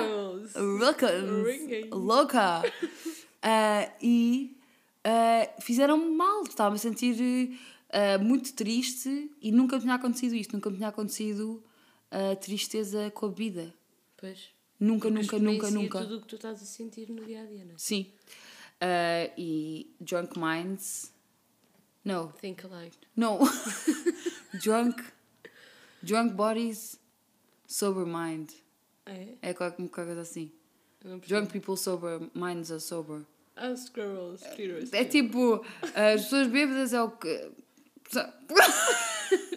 Ringing. 1.44 1.90
Louca! 1.90 2.62
Ah, 3.48 3.92
e 4.02 4.58
ah, 5.04 5.48
fizeram-me 5.62 6.10
mal, 6.16 6.42
estava-me 6.42 6.78
a 6.78 6.80
sentir 6.80 7.60
ah, 7.92 8.18
muito 8.18 8.54
triste 8.54 9.30
e 9.40 9.52
nunca 9.52 9.76
me 9.76 9.84
tinha 9.84 9.94
acontecido 9.94 10.34
isto, 10.34 10.54
nunca 10.54 10.72
me 10.72 10.78
tinha 10.78 10.90
acontecido 10.90 11.64
tristeza 12.40 13.12
com 13.12 13.26
a 13.26 13.30
vida. 13.30 13.74
Pois. 14.16 14.50
Nunca, 14.80 15.10
nunca, 15.10 15.38
nunca, 15.38 15.68
Experiencia 15.68 15.82
nunca. 15.82 16.02
tudo 16.02 16.18
o 16.18 16.22
que 16.22 16.28
tu 16.28 16.36
estás 16.36 16.62
a 16.62 16.66
sentir 16.66 17.10
no 17.10 17.26
dia 17.26 17.42
a 17.42 17.46
dia, 17.46 17.66
não 17.66 17.76
é? 17.76 17.78
Sim. 17.78 18.12
E 19.38 19.94
Drunk 20.00 20.40
Minds. 20.40 21.12
No, 22.06 22.32
Think 22.40 22.66
alike. 22.66 22.98
No. 23.16 23.40
drunk. 24.64 25.04
Drunk 26.02 26.34
bodies, 26.36 26.98
sober 27.68 28.06
mind. 28.06 28.52
É? 29.06 29.34
É 29.42 29.54
qualquer 29.54 29.90
coisa 29.90 30.22
assim. 30.22 30.52
Drunk 31.28 31.52
people 31.52 31.76
sober, 31.76 32.30
minds 32.34 32.72
are 32.72 32.80
sober. 32.80 33.26
Ah, 33.56 33.76
squirrels, 33.76 34.42
squirrels. 34.42 34.92
É 34.94 35.04
tipo, 35.06 35.64
as 35.96 36.24
pessoas 36.24 36.48
bêbadas 36.48 36.94
é 36.94 37.02
o 37.02 37.10
que. 37.12 37.52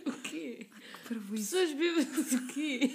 O 0.07 0.13
quê? 0.23 0.67
Parvoíce. 1.09 1.51
Pessoas 1.57 1.73
bêbadas 1.73 2.33
o 2.33 2.47
quê? 2.49 2.91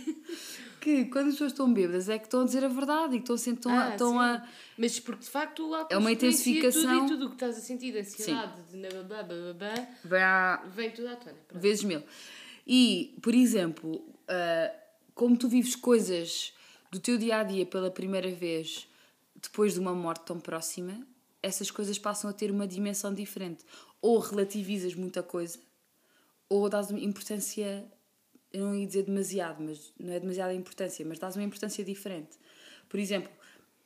Que 0.80 1.06
quando 1.06 1.28
as 1.28 1.34
pessoas 1.36 1.52
estão 1.52 1.72
bêbadas 1.74 2.10
é 2.10 2.18
que 2.18 2.26
estão 2.26 2.42
a 2.42 2.46
dizer 2.46 2.64
a 2.64 2.68
verdade 2.68 3.16
e 3.16 3.20
que 3.20 3.24
estão 3.24 3.36
a, 3.36 3.38
sentir- 3.38 3.58
estão 3.60 3.72
a, 3.80 3.84
Ah, 3.86 3.90
estão 3.92 4.12
sim. 4.12 4.18
a. 4.20 4.48
Mas 4.78 5.00
porque 5.00 5.24
de 5.24 5.30
facto 5.30 5.70
o 5.70 5.74
álcool 5.76 5.94
É 5.94 5.98
uma 5.98 6.12
intensificação. 6.12 6.82
Tudo 6.82 7.06
e 7.06 7.08
tudo 7.08 7.26
o 7.26 7.30
que 7.30 7.36
estás 7.36 7.58
a 7.58 7.62
sentir, 7.62 7.92
de 7.92 8.00
ansiedade, 8.00 8.62
de 8.72 8.78
blá, 8.80 9.24
blá, 9.24 9.24
blá, 9.24 9.88
blá, 10.04 10.64
vem 10.76 10.92
tudo 10.92 11.08
à 11.10 11.16
tona. 11.16 11.36
Pronto. 11.48 11.62
vezes 11.62 11.84
mil. 11.84 12.04
E, 12.68 13.16
por 13.22 13.34
exemplo, 13.34 14.04
ah, 14.28 14.72
como 15.14 15.38
tu 15.38 15.48
vives 15.48 15.76
coisas 15.76 16.54
do 16.92 17.00
teu 17.00 17.18
dia 17.18 17.38
a 17.38 17.44
dia 17.44 17.66
pela 17.66 17.90
primeira 17.92 18.30
vez 18.32 18.88
depois 19.44 19.74
de 19.74 19.80
uma 19.80 19.94
morte 19.94 20.26
tão 20.26 20.40
próxima, 20.40 21.06
essas 21.42 21.70
coisas 21.70 22.00
passam 22.00 22.30
a 22.30 22.34
ter 22.34 22.50
uma 22.50 22.66
dimensão 22.66 23.14
diferente. 23.14 23.64
Ou 24.02 24.18
relativizas 24.18 24.96
muita 24.96 25.22
coisa, 25.22 25.60
ou 26.50 26.68
dás 26.70 26.90
uma 26.90 27.00
importância, 27.00 27.86
eu 28.52 28.66
não 28.66 28.76
ia 28.76 28.88
dizer 28.88 29.04
demasiado, 29.04 29.62
mas 29.62 29.94
não 30.00 30.14
é 30.14 30.20
demasiada 30.20 30.54
importância, 30.54 31.06
mas 31.06 31.20
dás 31.20 31.36
uma 31.36 31.44
importância 31.44 31.84
diferente. 31.84 32.38
Por 32.88 33.00
exemplo, 33.00 33.30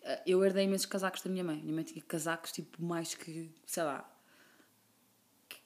ah, 0.06 0.22
eu 0.26 0.44
herdei 0.46 0.66
imensos 0.66 0.86
casacos 0.86 1.22
da 1.22 1.30
minha 1.30 1.44
mãe. 1.44 1.60
Minha 1.62 1.74
mãe 1.76 1.84
tinha 1.84 2.02
casacos 2.04 2.52
tipo 2.52 2.82
mais 2.84 3.16
que, 3.16 3.50
sei 3.66 3.84
lá, 3.84 4.10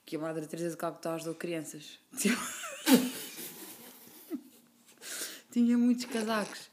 que- 0.05 0.15
a 0.15 0.19
Madre 0.19 0.45
Teresa 0.47 0.71
de 0.71 0.77
Calcutá 0.77 1.13
ajudou 1.15 1.35
crianças. 1.35 1.99
Tinha 5.51 5.77
muitos 5.77 6.05
casacos, 6.05 6.69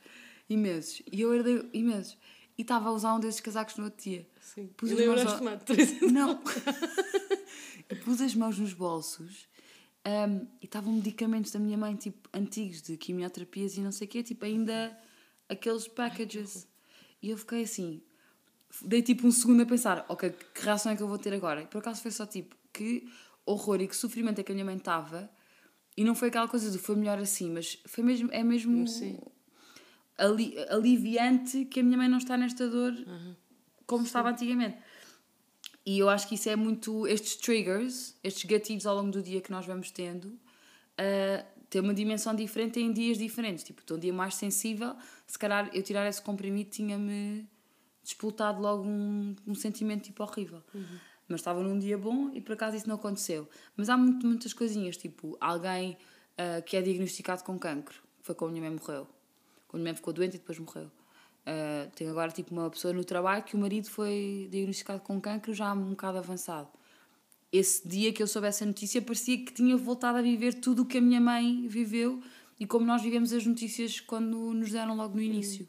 imensos. 0.48 1.02
E 1.10 1.20
eu 1.20 1.34
herdei 1.34 1.68
imensos. 1.72 2.16
E 2.58 2.62
estava 2.62 2.88
a 2.88 2.92
usar 2.92 3.14
um 3.14 3.20
desses 3.20 3.40
casacos 3.40 3.76
no 3.76 3.84
outro 3.84 4.02
dia. 4.02 4.28
Sim. 4.40 4.66
Pus 4.76 4.90
E 4.90 4.94
as 4.94 5.06
mãos 5.06 5.26
ao-. 5.26 6.10
Não! 6.10 6.42
eu 7.88 7.96
pus 7.98 8.20
as 8.20 8.34
mãos 8.34 8.58
nos 8.58 8.72
bolsos 8.72 9.48
Um, 10.08 10.46
e 10.62 10.64
estavam 10.64 10.92
medicamentos 10.94 11.50
da 11.52 11.58
minha 11.58 11.76
mãe, 11.76 11.94
tipo, 11.94 12.30
antigos, 12.32 12.80
de 12.80 12.96
quimioterapias 12.96 13.76
e 13.76 13.80
não 13.80 13.92
sei 13.92 14.06
o 14.06 14.10
quê, 14.10 14.22
tipo, 14.22 14.42
ainda 14.42 14.96
aqueles 15.48 15.86
packages. 15.86 16.66
E 17.20 17.28
eu 17.28 17.36
fiquei 17.36 17.64
assim, 17.64 18.00
dei 18.82 19.02
tipo 19.02 19.26
um 19.26 19.30
segundo 19.30 19.62
a 19.62 19.66
pensar, 19.66 20.06
ok, 20.08 20.30
que 20.30 20.62
reação 20.62 20.92
é 20.92 20.96
que 20.96 21.02
eu 21.02 21.08
vou 21.08 21.18
ter 21.18 21.34
agora? 21.34 21.62
E 21.62 21.66
por 21.66 21.78
acaso 21.78 22.00
foi 22.00 22.10
só 22.10 22.24
tipo, 22.24 22.56
que 22.72 23.06
horror 23.44 23.82
e 23.82 23.88
que 23.88 23.94
sofrimento 23.94 24.40
é 24.40 24.44
que 24.44 24.50
a 24.52 24.54
minha 24.54 24.64
mãe 24.64 24.76
estava. 24.76 25.30
E 25.94 26.04
não 26.04 26.14
foi 26.14 26.28
aquela 26.28 26.48
coisa 26.48 26.70
de 26.70 26.78
foi 26.78 26.96
melhor 26.96 27.18
assim, 27.18 27.50
mas 27.50 27.78
foi 27.86 28.02
mesmo, 28.02 28.30
é 28.32 28.42
mesmo 28.42 28.86
Sim. 28.86 29.18
Ali, 30.18 30.54
aliviante 30.68 31.64
que 31.64 31.80
a 31.80 31.82
minha 31.82 31.96
mãe 31.96 32.08
não 32.08 32.18
está 32.18 32.37
nesta 32.37 32.68
dor 32.68 32.92
como 33.88 34.04
estava 34.04 34.28
antigamente. 34.28 34.76
E 35.84 35.98
eu 35.98 36.10
acho 36.10 36.28
que 36.28 36.34
isso 36.34 36.50
é 36.50 36.54
muito. 36.54 37.06
Estes 37.06 37.37
triggers, 37.37 38.14
estes 38.22 38.44
gatilhos 38.44 38.87
ao 38.87 38.94
longo 38.94 39.10
do 39.10 39.22
dia 39.22 39.40
que 39.40 39.50
nós 39.50 39.64
vamos 39.64 39.90
tendo, 39.90 40.26
uh, 40.26 41.44
têm 41.70 41.80
uma 41.80 41.94
dimensão 41.94 42.34
diferente 42.34 42.78
em 42.78 42.92
dias 42.92 43.16
diferentes. 43.16 43.64
Tipo, 43.64 43.80
estou 43.80 43.96
um 43.96 44.00
dia 44.00 44.12
mais 44.12 44.34
sensível, 44.34 44.94
se 45.26 45.38
calhar 45.38 45.70
eu 45.72 45.82
tirar 45.82 46.06
esse 46.06 46.20
comprimido 46.20 46.68
tinha-me 46.68 47.48
despoltado 48.04 48.60
logo 48.60 48.87
um, 48.87 49.34
um 49.46 49.54
sentimento 49.54 50.02
tipo 50.02 50.22
horrível. 50.22 50.62
Mas 51.26 51.40
estava 51.40 51.62
num 51.62 51.78
dia 51.78 51.96
bom 51.96 52.30
e 52.34 52.40
por 52.42 52.52
acaso 52.52 52.76
isso 52.76 52.87
não 52.87 52.96
aconteceu. 52.96 53.48
Mas 53.75 53.88
há 53.88 53.96
muito, 53.96 54.26
muitas 54.26 54.52
coisinhas, 54.52 54.98
tipo, 54.98 55.38
alguém 55.40 55.96
uh, 56.32 56.62
que 56.64 56.76
é 56.76 56.82
diagnosticado 56.82 57.42
com 57.44 57.58
cancro, 57.58 58.02
foi 58.20 58.34
quando 58.34 58.50
a 58.50 58.52
minha 58.52 58.68
mãe 58.68 58.78
morreu. 58.78 59.08
Quando 59.68 59.82
a 59.82 59.84
minha 59.84 59.92
mãe 59.92 59.96
ficou 59.96 60.12
doente 60.12 60.34
e 60.34 60.38
depois 60.38 60.58
morreu. 60.58 60.90
Uh, 61.48 61.90
tenho 61.94 62.10
agora 62.10 62.30
tipo 62.30 62.52
uma 62.52 62.68
pessoa 62.68 62.92
no 62.92 63.04
trabalho 63.04 63.42
que 63.42 63.54
o 63.54 63.58
marido 63.58 63.88
foi 63.88 64.48
diagnosticado 64.50 65.00
com 65.00 65.18
cancro 65.20 65.54
já 65.54 65.72
um 65.72 65.90
bocado 65.90 66.18
avançado. 66.18 66.68
Esse 67.50 67.88
dia 67.88 68.12
que 68.12 68.22
eu 68.22 68.26
soube 68.26 68.48
essa 68.48 68.66
notícia 68.66 69.00
parecia 69.00 69.38
que 69.38 69.52
tinha 69.52 69.75
voltado 69.76 70.18
a 70.18 70.22
viver 70.22 70.54
tudo 70.54 70.82
o 70.82 70.87
que 70.87 70.98
a 70.98 71.00
minha 71.00 71.20
mãe 71.20 71.66
viveu 71.66 72.22
e 72.60 72.66
como 72.66 72.84
nós 72.84 73.00
vivemos 73.00 73.32
as 73.32 73.46
notícias 73.46 74.00
quando 74.00 74.52
nos 74.52 74.70
deram 74.70 74.94
logo 74.94 75.14
no 75.14 75.22
início. 75.22 75.66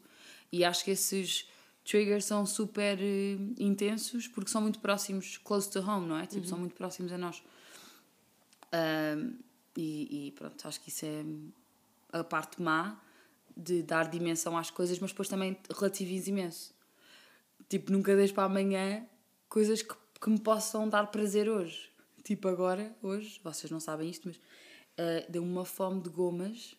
E 0.52 0.66
acho 0.66 0.84
que 0.84 0.92
esses 0.92 1.48
triggers 1.86 2.26
são 2.26 2.46
super 2.46 3.00
eh, 3.00 3.38
intensos 3.58 4.28
porque 4.28 4.52
são 4.52 4.62
muito 4.62 4.80
próximos, 4.80 5.38
close 5.38 5.70
to 5.72 5.80
home, 5.80 6.08
não 6.08 6.18
é? 6.18 6.26
Tipo, 6.26 6.46
são 6.46 6.58
muito 6.58 6.76
próximos 6.76 7.14
a 7.14 7.18
nós. 7.18 7.42
Um, 8.74 9.36
e, 9.78 10.28
e 10.28 10.32
pronto, 10.32 10.68
acho 10.68 10.82
que 10.82 10.90
isso 10.90 11.06
é 11.06 11.24
a 12.12 12.24
parte 12.24 12.62
má 12.62 13.00
de 13.60 13.84
dar 13.84 14.10
dimensão 14.10 14.58
às 14.58 14.72
coisas, 14.72 14.98
mas 15.00 15.12
depois 15.12 15.28
também 15.28 15.58
relativizo 15.70 16.30
imenso. 16.30 16.74
Tipo, 17.68 17.92
nunca 17.92 18.16
deixo 18.16 18.34
para 18.34 18.46
amanhã 18.46 19.06
coisas 19.48 19.82
que, 19.82 19.94
que 20.22 20.30
me 20.30 20.40
possam 20.40 20.88
dar 20.88 21.06
prazer 21.08 21.50
hoje. 21.50 21.90
Tipo, 22.24 22.48
agora, 22.48 22.96
hoje, 23.02 23.40
vocês 23.44 23.70
não 23.72 23.80
sabem 23.80 24.10
isto, 24.10 24.28
mas 24.28 24.38
uh, 24.38 25.32
deu-me 25.32 25.50
uma 25.52 25.66
fome 25.66 26.02
de 26.02 26.10
gomas 26.10 26.76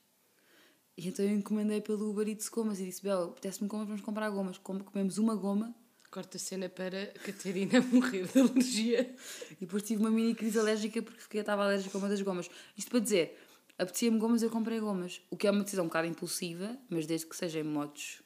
e 0.97 1.09
então 1.09 1.25
eu 1.25 1.31
encomendei 1.33 1.81
pelo 1.81 2.11
Uber 2.11 2.29
Eats 2.29 2.49
gomas 2.49 2.79
e 2.81 2.85
disse: 2.85 3.03
Bel, 3.03 3.25
apetece-me 3.25 3.69
gomas, 3.69 3.87
vamos 3.87 4.03
comprar 4.03 4.29
gomas. 4.31 4.59
Com- 4.59 4.81
Comemos 4.81 5.19
uma 5.19 5.35
goma 5.35 5.75
Corta 6.11 6.37
a 6.39 6.41
cena 6.41 6.69
para 6.69 7.07
Catarina 7.25 7.81
morrer 7.93 8.27
de 8.27 8.41
alergia. 8.41 9.15
e 9.53 9.55
depois 9.61 9.83
tive 9.85 10.01
uma 10.03 10.11
mini 10.11 10.35
crise 10.35 10.59
alérgica 10.59 11.01
porque 11.01 11.39
estava 11.39 11.63
alérgica 11.65 11.97
a 11.97 12.01
uma 12.01 12.09
das 12.09 12.21
gomas. 12.21 12.51
Isto 12.77 12.91
para 12.91 12.99
dizer, 13.01 13.39
apetecia-me 13.83 14.19
gomas, 14.19 14.43
eu 14.43 14.51
comprei 14.51 14.79
gomas. 14.79 15.23
O 15.31 15.37
que 15.37 15.47
é 15.47 15.51
uma 15.51 15.65
decisão 15.65 15.85
um 15.85 15.89
bocado 15.89 16.07
impulsiva, 16.07 16.77
mas 16.89 17.07
desde 17.07 17.27
que 17.27 17.37
seja 17.37 17.61
em 17.61 17.65
modos, 17.65 18.23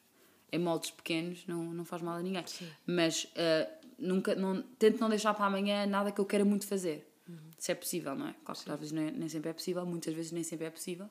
em 0.53 0.61
pequenos, 0.97 1.47
não, 1.47 1.73
não 1.73 1.85
faz 1.85 2.03
mal 2.03 2.17
a 2.17 2.23
ninguém. 2.23 2.45
Mas 2.87 3.27
ah, 3.37 3.69
nunca, 3.99 4.35
não, 4.35 4.63
tento 4.79 5.01
não 5.01 5.09
deixar 5.09 5.35
para 5.35 5.47
amanhã 5.47 5.87
nada 5.87 6.11
que 6.13 6.21
eu 6.21 6.25
queira 6.25 6.45
muito 6.45 6.67
fazer. 6.67 7.11
Se 7.59 7.73
é 7.73 7.75
possível, 7.75 8.15
não 8.15 8.29
é? 8.29 8.35
Claro 8.45 8.61
que 8.61 8.71
vezes 8.77 8.93
nem, 8.93 9.11
nem 9.11 9.29
sempre 9.29 9.49
é 9.51 9.53
possível, 9.53 9.87
muitas 9.87 10.13
vezes 10.13 10.33
nem 10.33 10.43
sempre 10.43 10.67
é 10.67 10.71
possível, 10.71 11.09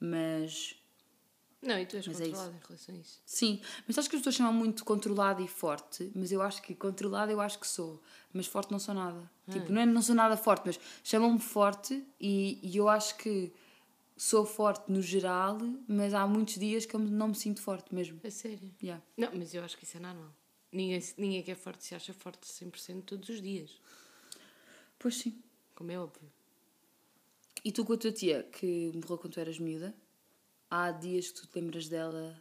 mas 0.00 0.74
Não, 1.60 1.78
e 1.78 1.84
tu 1.84 1.96
és 1.96 2.06
Mas 2.06 2.20
é 2.20 2.24
controlada 2.24 2.56
em 2.56 2.66
relação 2.66 2.94
a 2.94 2.98
isso. 2.98 3.20
Sim, 3.26 3.60
mas 3.86 3.98
acho 3.98 4.08
que 4.08 4.16
as 4.16 4.20
pessoas 4.20 4.36
chamam 4.36 4.54
muito 4.54 4.84
controlada 4.84 5.42
e 5.42 5.48
forte, 5.48 6.10
mas 6.14 6.32
eu 6.32 6.40
acho 6.40 6.62
que 6.62 6.74
controlada 6.74 7.30
eu 7.30 7.40
acho 7.40 7.58
que 7.58 7.66
sou, 7.66 8.02
mas 8.32 8.46
forte 8.46 8.72
não 8.72 8.78
sou 8.78 8.94
nada. 8.94 9.30
Tipo, 9.50 9.70
não 9.70 9.82
é 9.82 9.84
não 9.84 10.00
sou 10.00 10.14
nada 10.14 10.36
forte, 10.36 10.62
mas 10.64 10.80
chamam-me 11.04 11.40
forte 11.40 12.02
e, 12.18 12.58
e 12.62 12.76
eu 12.76 12.88
acho 12.88 13.16
que 13.18 13.52
sou 14.16 14.44
forte 14.44 14.90
no 14.90 15.02
geral, 15.02 15.58
mas 15.86 16.14
há 16.14 16.26
muitos 16.26 16.54
dias 16.54 16.86
que 16.86 16.94
eu 16.94 17.00
não 17.00 17.28
me 17.28 17.34
sinto 17.34 17.60
forte 17.60 17.94
mesmo. 17.94 18.20
A 18.24 18.30
sério? 18.30 18.72
Yeah. 18.82 19.02
Não, 19.16 19.30
mas 19.34 19.54
eu 19.54 19.64
acho 19.64 19.76
que 19.76 19.84
isso 19.84 19.96
é 19.96 20.00
normal. 20.00 20.34
Ninguém, 20.70 21.02
ninguém 21.18 21.42
que 21.42 21.50
é 21.50 21.54
forte 21.54 21.84
se 21.84 21.94
acha 21.94 22.14
forte 22.14 22.46
100% 22.46 23.02
todos 23.04 23.28
os 23.28 23.42
dias. 23.42 23.80
Pois 24.98 25.16
sim. 25.16 25.42
Como 25.74 25.90
é 25.90 25.98
óbvio. 25.98 26.30
E 27.64 27.70
tu 27.70 27.84
com 27.84 27.92
a 27.92 27.96
tua 27.96 28.12
tia, 28.12 28.42
que 28.44 28.90
morreu 28.94 29.18
quando 29.18 29.34
tu 29.34 29.40
eras 29.40 29.58
miúda, 29.58 29.94
há 30.70 30.90
dias 30.90 31.28
que 31.28 31.40
tu 31.40 31.46
te 31.46 31.60
lembras 31.60 31.88
dela. 31.88 32.40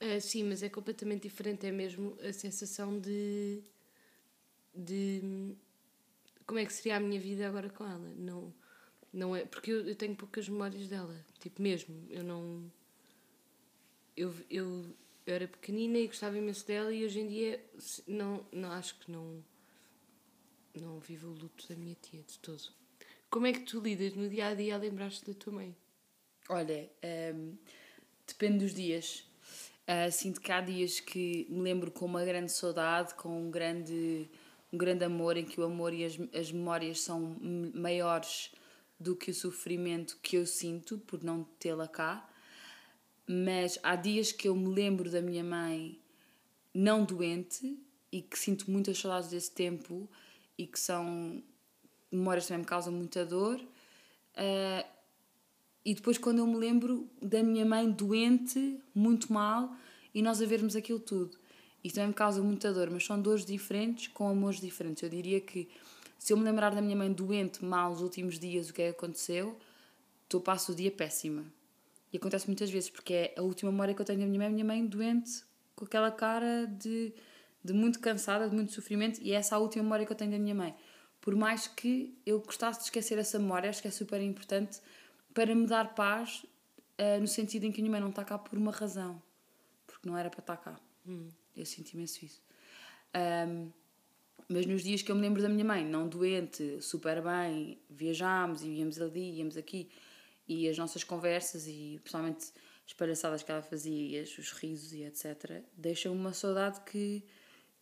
Ah, 0.00 0.20
sim, 0.20 0.44
mas 0.44 0.62
é 0.62 0.68
completamente 0.68 1.22
diferente. 1.22 1.66
É 1.66 1.70
mesmo 1.70 2.16
a 2.22 2.32
sensação 2.32 2.98
de. 2.98 3.62
de. 4.74 5.54
Como 6.46 6.58
é 6.58 6.66
que 6.66 6.72
seria 6.72 6.96
a 6.96 7.00
minha 7.00 7.20
vida 7.20 7.46
agora 7.46 7.70
com 7.70 7.84
ela? 7.84 8.12
Não, 8.16 8.52
não 9.12 9.34
é. 9.34 9.44
Porque 9.44 9.70
eu, 9.70 9.86
eu 9.86 9.94
tenho 9.94 10.14
poucas 10.16 10.48
memórias 10.48 10.88
dela. 10.88 11.14
Tipo, 11.38 11.62
mesmo. 11.62 12.06
Eu 12.08 12.22
não. 12.22 12.70
Eu, 14.16 14.34
eu, 14.50 14.86
eu 15.26 15.34
era 15.34 15.48
pequenina 15.48 15.98
e 15.98 16.06
gostava 16.06 16.36
imenso 16.36 16.66
dela 16.66 16.92
e 16.92 17.04
hoje 17.04 17.20
em 17.20 17.28
dia 17.28 17.64
não, 18.06 18.44
não 18.52 18.72
acho 18.72 18.98
que 18.98 19.10
não. 19.10 19.42
Não 20.74 21.00
vivo 21.00 21.28
o 21.28 21.34
luto 21.34 21.68
da 21.68 21.74
minha 21.74 21.96
tia 22.00 22.22
de 22.22 22.38
todo. 22.38 22.62
Como 23.28 23.46
é 23.46 23.52
que 23.52 23.60
tu 23.60 23.80
lidas 23.80 24.14
no 24.14 24.28
dia 24.28 24.48
a 24.48 24.54
dia 24.54 24.74
a 24.74 24.78
lembrar-te 24.78 25.24
da 25.24 25.34
tua 25.34 25.52
mãe? 25.52 25.76
Olha, 26.48 26.90
hum, 27.34 27.56
depende 28.26 28.58
dos 28.58 28.74
dias. 28.74 29.24
Ah, 29.92 30.08
sinto 30.08 30.40
que 30.40 30.52
há 30.52 30.60
dias 30.60 31.00
que 31.00 31.48
me 31.50 31.62
lembro 31.62 31.90
com 31.90 32.06
uma 32.06 32.24
grande 32.24 32.52
saudade, 32.52 33.14
com 33.14 33.46
um 33.46 33.50
grande, 33.50 34.30
um 34.72 34.78
grande 34.78 35.04
amor, 35.04 35.36
em 35.36 35.44
que 35.44 35.60
o 35.60 35.64
amor 35.64 35.92
e 35.92 36.04
as, 36.04 36.16
as 36.32 36.52
memórias 36.52 37.00
são 37.00 37.36
maiores 37.74 38.52
do 39.00 39.16
que 39.16 39.30
o 39.30 39.34
sofrimento 39.34 40.18
que 40.22 40.36
eu 40.36 40.46
sinto 40.46 40.98
por 40.98 41.24
não 41.24 41.42
tê-la 41.58 41.88
cá. 41.88 42.28
Mas 43.26 43.78
há 43.82 43.96
dias 43.96 44.30
que 44.30 44.46
eu 44.46 44.54
me 44.54 44.68
lembro 44.68 45.10
da 45.10 45.22
minha 45.22 45.42
mãe 45.42 45.98
não 46.74 47.04
doente 47.04 47.78
e 48.12 48.20
que 48.20 48.38
sinto 48.38 48.70
muitas 48.70 48.98
saudades 48.98 49.30
desse 49.30 49.50
tempo 49.50 50.08
e 50.58 50.66
que 50.66 50.78
são 50.78 51.42
memórias 52.12 52.46
também 52.46 52.60
me 52.60 52.66
causam 52.66 52.92
muita 52.92 53.24
dor. 53.24 53.60
Ah, 54.36 54.86
e 55.84 55.94
depois, 55.94 56.18
quando 56.18 56.38
eu 56.40 56.46
me 56.46 56.56
lembro 56.56 57.08
da 57.22 57.42
minha 57.42 57.64
mãe 57.64 57.90
doente, 57.90 58.78
muito 58.94 59.32
mal, 59.32 59.74
e 60.14 60.20
nós 60.20 60.42
a 60.42 60.46
vermos 60.46 60.76
aquilo 60.76 61.00
tudo. 61.00 61.38
Isso 61.82 61.94
também 61.94 62.08
me 62.08 62.14
causa 62.14 62.42
muita 62.42 62.72
dor, 62.72 62.90
mas 62.90 63.04
são 63.04 63.20
dores 63.20 63.46
diferentes, 63.46 64.08
com 64.08 64.28
amores 64.28 64.60
diferentes. 64.60 65.02
Eu 65.02 65.08
diria 65.08 65.40
que 65.40 65.68
se 66.20 66.34
eu 66.34 66.36
me 66.36 66.44
lembrar 66.44 66.74
da 66.74 66.82
minha 66.82 66.94
mãe 66.94 67.10
doente, 67.10 67.64
mal, 67.64 67.90
os 67.90 68.02
últimos 68.02 68.38
dias, 68.38 68.68
o 68.68 68.74
que 68.74 68.82
é 68.82 68.92
que 68.92 68.98
aconteceu, 68.98 69.58
eu 70.30 70.40
passo 70.40 70.72
o 70.72 70.74
dia 70.74 70.90
péssima. 70.90 71.46
E 72.12 72.18
acontece 72.18 72.46
muitas 72.46 72.70
vezes, 72.70 72.90
porque 72.90 73.14
é 73.14 73.34
a 73.38 73.42
última 73.42 73.72
memória 73.72 73.94
que 73.94 74.02
eu 74.02 74.04
tenho 74.04 74.20
da 74.20 74.26
minha 74.26 74.38
mãe, 74.38 74.48
a 74.48 74.50
minha 74.50 74.64
mãe 74.64 74.86
doente, 74.86 75.42
com 75.74 75.86
aquela 75.86 76.10
cara 76.10 76.66
de, 76.66 77.14
de 77.64 77.72
muito 77.72 78.00
cansada, 78.00 78.50
de 78.50 78.54
muito 78.54 78.70
sofrimento, 78.72 79.18
e 79.22 79.32
é 79.32 79.36
essa 79.36 79.56
a 79.56 79.58
última 79.58 79.82
memória 79.82 80.04
que 80.04 80.12
eu 80.12 80.16
tenho 80.16 80.30
da 80.30 80.38
minha 80.38 80.54
mãe. 80.54 80.76
Por 81.22 81.34
mais 81.34 81.66
que 81.66 82.14
eu 82.26 82.38
gostasse 82.40 82.80
de 82.80 82.84
esquecer 82.84 83.16
essa 83.18 83.38
memória, 83.38 83.70
acho 83.70 83.80
que 83.80 83.88
é 83.88 83.90
super 83.90 84.20
importante 84.20 84.78
para 85.32 85.54
me 85.54 85.66
dar 85.66 85.94
paz, 85.94 86.44
eh, 86.98 87.18
no 87.18 87.26
sentido 87.26 87.64
em 87.64 87.72
que 87.72 87.80
a 87.80 87.82
minha 87.82 87.92
mãe 87.92 88.00
não 88.00 88.10
está 88.10 88.24
cá 88.24 88.36
por 88.36 88.58
uma 88.58 88.72
razão, 88.72 89.22
porque 89.86 90.06
não 90.06 90.18
era 90.18 90.28
para 90.28 90.40
estar 90.40 90.58
cá. 90.58 90.78
Eu 91.56 91.64
sinto 91.64 91.94
imenso 91.94 92.26
isso. 92.26 92.42
Ahm, 93.14 93.70
mas 94.50 94.66
nos 94.66 94.82
dias 94.82 95.00
que 95.00 95.12
eu 95.12 95.14
me 95.14 95.22
lembro 95.22 95.40
da 95.40 95.48
minha 95.48 95.64
mãe, 95.64 95.84
não 95.84 96.08
doente, 96.08 96.82
super 96.82 97.22
bem, 97.22 97.78
viajámos 97.88 98.62
e 98.62 98.66
íamos 98.66 99.00
ali, 99.00 99.38
íamos 99.38 99.56
aqui, 99.56 99.88
e 100.48 100.68
as 100.68 100.76
nossas 100.76 101.04
conversas 101.04 101.68
e 101.68 102.00
principalmente 102.02 102.52
as 102.84 102.92
palhaçadas 102.92 103.44
que 103.44 103.52
ela 103.52 103.62
fazia, 103.62 104.20
e 104.20 104.22
os 104.22 104.52
risos 104.54 104.92
e 104.92 105.04
etc., 105.04 105.62
deixam 105.76 106.12
uma 106.12 106.32
saudade 106.32 106.80
que, 106.80 107.22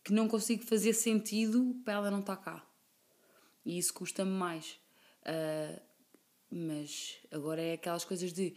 que 0.03 0.13
não 0.13 0.27
consigo 0.27 0.63
fazer 0.63 0.93
sentido 0.93 1.75
para 1.83 1.95
ela 1.95 2.11
não 2.11 2.19
estar 2.19 2.37
cá. 2.37 2.63
E 3.65 3.79
isso 3.79 3.91
custa-me 3.91 4.29
mais. 4.29 4.79
Ah, 5.25 5.81
mas 6.51 7.17
agora 7.31 7.63
é 7.63 7.73
aquelas 7.73 8.05
coisas 8.05 8.31
de 8.31 8.53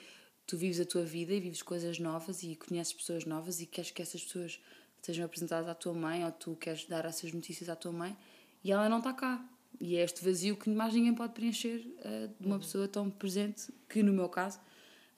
tu 0.46 0.58
vives 0.58 0.78
a 0.80 0.84
tua 0.84 1.02
vida 1.02 1.32
e 1.32 1.40
vives 1.40 1.62
coisas 1.62 1.98
novas 1.98 2.42
e 2.42 2.56
conheces 2.56 2.92
pessoas 2.92 3.24
novas 3.24 3.58
e 3.62 3.66
queres 3.66 3.90
que 3.90 4.02
essas 4.02 4.22
pessoas 4.22 4.60
sejam 5.02 5.24
apresentadas 5.24 5.68
à 5.68 5.74
tua 5.74 5.92
mãe 5.92 6.24
ou 6.24 6.30
tu 6.30 6.56
queres 6.56 6.86
dar 6.86 7.04
essas 7.04 7.32
notícias 7.32 7.68
à 7.68 7.76
tua 7.76 7.92
mãe 7.92 8.16
e 8.64 8.70
ela 8.72 8.88
não 8.88 8.98
está 8.98 9.12
cá. 9.12 9.44
E 9.80 9.96
é 9.96 10.02
este 10.02 10.24
vazio 10.24 10.56
que 10.56 10.70
mais 10.70 10.94
ninguém 10.94 11.14
pode 11.14 11.32
preencher 11.32 11.84
ah, 12.04 12.30
de 12.38 12.46
uma 12.46 12.58
pessoa 12.58 12.86
tão 12.86 13.10
presente 13.10 13.72
que, 13.88 14.02
no 14.02 14.12
meu 14.12 14.28
caso, 14.28 14.60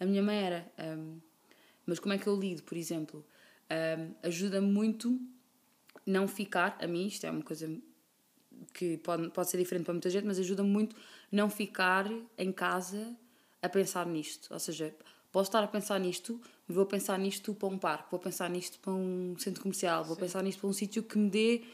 a 0.00 0.07
minha 0.07 0.23
mãe 0.23 0.43
era. 0.43 0.73
Ahm, 0.79 1.19
mas 1.87 1.99
como 1.99 2.14
é 2.14 2.19
que 2.19 2.26
eu 2.26 2.35
lido, 2.35 2.62
por 2.62 2.76
exemplo? 2.76 3.25
Ahm, 3.69 4.14
Ajuda-me 4.23 4.67
muito 4.67 5.21
não 6.07 6.26
ficar, 6.26 6.79
a 6.81 6.87
mim, 6.87 7.07
isto 7.07 7.26
é 7.26 7.31
uma 7.31 7.43
coisa 7.43 7.71
que 8.73 8.97
pode, 8.99 9.29
pode 9.31 9.50
ser 9.50 9.59
diferente 9.59 9.85
para 9.85 9.95
muita 9.95 10.11
gente, 10.11 10.26
mas 10.26 10.38
ajuda-me 10.38 10.69
muito 10.69 10.97
não 11.31 11.50
ficar 11.50 12.11
em 12.38 12.53
casa 12.53 13.17
a 13.61 13.69
pensar 13.69 14.07
nisto. 14.07 14.53
Ou 14.53 14.59
seja, 14.59 14.95
posso 15.35 15.49
estar 15.49 15.64
a 15.64 15.67
pensar 15.67 15.99
nisto, 15.99 16.41
vou 16.69 16.87
pensar 16.87 17.19
nisto 17.19 17.53
para 17.55 17.69
um 17.69 17.76
parque, 17.76 18.09
vou 18.09 18.21
pensar 18.21 18.49
nisto 18.49 18.79
para 18.79 18.93
um 18.93 19.35
centro 19.37 19.61
comercial, 19.62 20.05
vou 20.05 20.14
pensar 20.17 20.41
nisto 20.45 20.61
para 20.61 20.69
um 20.69 20.73
sítio 20.73 21.03
que 21.03 21.19
me 21.19 21.29
dê 21.29 21.64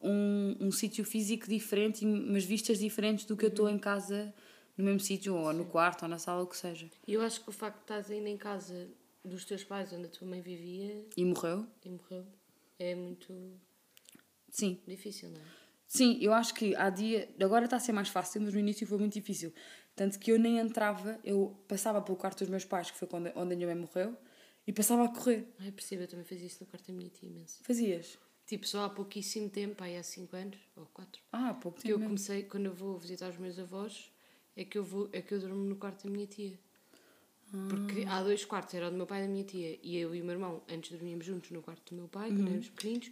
um, 0.00 0.54
um 0.60 0.70
sítio 0.70 1.04
físico 1.04 1.48
diferente, 1.48 2.06
mas 2.06 2.44
vistas 2.44 2.78
diferentes 2.78 3.24
do 3.24 3.36
que 3.36 3.44
eu 3.44 3.48
estou 3.48 3.68
em 3.68 3.76
casa 3.76 4.32
no 4.76 4.84
mesmo 4.84 5.00
sítio, 5.00 5.34
ou 5.34 5.52
no 5.52 5.64
quarto, 5.64 6.04
ou 6.04 6.08
na 6.08 6.16
sala, 6.20 6.44
o 6.44 6.46
que 6.46 6.56
seja. 6.56 6.88
E 7.08 7.14
eu 7.14 7.20
acho 7.20 7.42
que 7.42 7.48
o 7.48 7.52
facto 7.52 7.78
de 7.78 7.82
estás 7.82 8.08
ainda 8.08 8.28
em 8.28 8.36
casa 8.36 8.88
dos 9.24 9.44
teus 9.44 9.64
pais, 9.64 9.92
onde 9.92 10.04
a 10.06 10.08
tua 10.08 10.28
mãe 10.28 10.40
vivia 10.40 11.04
E 11.16 11.24
morreu? 11.24 11.66
e 11.84 11.88
morreu, 11.88 12.24
é 12.78 12.94
muito 12.94 13.34
Sim. 14.48 14.78
difícil, 14.86 15.30
não 15.30 15.40
é? 15.40 15.44
Sim, 15.88 16.18
eu 16.20 16.32
acho 16.34 16.52
que 16.54 16.76
há 16.76 16.90
dia. 16.90 17.28
Agora 17.42 17.64
está 17.64 17.76
a 17.76 17.80
ser 17.80 17.92
mais 17.92 18.08
fácil, 18.10 18.42
mas 18.42 18.52
no 18.52 18.60
início 18.60 18.86
foi 18.86 18.98
muito 18.98 19.14
difícil. 19.14 19.52
Tanto 19.96 20.18
que 20.18 20.30
eu 20.30 20.38
nem 20.38 20.58
entrava, 20.58 21.18
eu 21.24 21.56
passava 21.66 22.00
pelo 22.02 22.16
quarto 22.16 22.38
dos 22.40 22.48
meus 22.48 22.64
pais, 22.64 22.90
que 22.90 22.98
foi 22.98 23.08
quando, 23.08 23.32
onde 23.34 23.54
a 23.54 23.56
minha 23.56 23.66
mãe 23.66 23.74
morreu, 23.74 24.14
e 24.66 24.72
passava 24.72 25.06
a 25.06 25.08
correr. 25.08 25.48
Ai, 25.58 25.72
percebo, 25.72 26.02
eu 26.02 26.08
também 26.08 26.24
fazia 26.26 26.46
isso 26.46 26.58
no 26.60 26.66
quarto 26.66 26.86
da 26.86 26.92
minha 26.92 27.08
tia 27.08 27.28
imenso. 27.28 27.64
Fazias? 27.64 28.18
Tipo, 28.46 28.66
só 28.68 28.84
há 28.84 28.90
pouquíssimo 28.90 29.48
tempo, 29.50 29.82
aí 29.82 29.96
há 29.96 30.02
5 30.02 30.36
anos, 30.36 30.58
ou 30.76 30.86
4, 30.92 31.20
Ah, 31.32 31.50
há 31.50 31.54
pouco 31.54 31.80
que 31.80 31.88
eu 31.88 31.96
tempo. 31.96 31.98
mesmo. 32.00 32.08
comecei, 32.10 32.42
quando 32.44 32.66
eu 32.66 32.74
vou 32.74 32.98
visitar 32.98 33.28
os 33.30 33.38
meus 33.38 33.58
avós, 33.58 34.12
é 34.56 34.64
que 34.64 34.76
eu, 34.78 34.84
vou, 34.84 35.08
é 35.12 35.20
que 35.22 35.32
eu 35.34 35.40
durmo 35.40 35.56
no 35.64 35.76
quarto 35.76 36.04
da 36.04 36.10
minha 36.10 36.26
tia. 36.26 36.58
Porque 37.70 38.04
há 38.06 38.22
dois 38.22 38.44
quartos, 38.44 38.74
era 38.74 38.88
o 38.88 38.90
do 38.90 38.96
meu 38.96 39.06
pai 39.06 39.20
e 39.20 39.26
da 39.26 39.28
minha 39.32 39.44
tia, 39.44 39.78
e 39.82 39.96
eu 39.96 40.14
e 40.14 40.20
o 40.20 40.24
meu 40.24 40.34
irmão, 40.34 40.62
antes 40.68 40.90
dormíamos 40.92 41.24
juntos 41.24 41.50
no 41.50 41.62
quarto 41.62 41.94
do 41.94 41.98
meu 41.98 42.08
pai, 42.08 42.28
quando 42.28 42.46
éramos 42.48 42.68
pequeninos, 42.68 43.10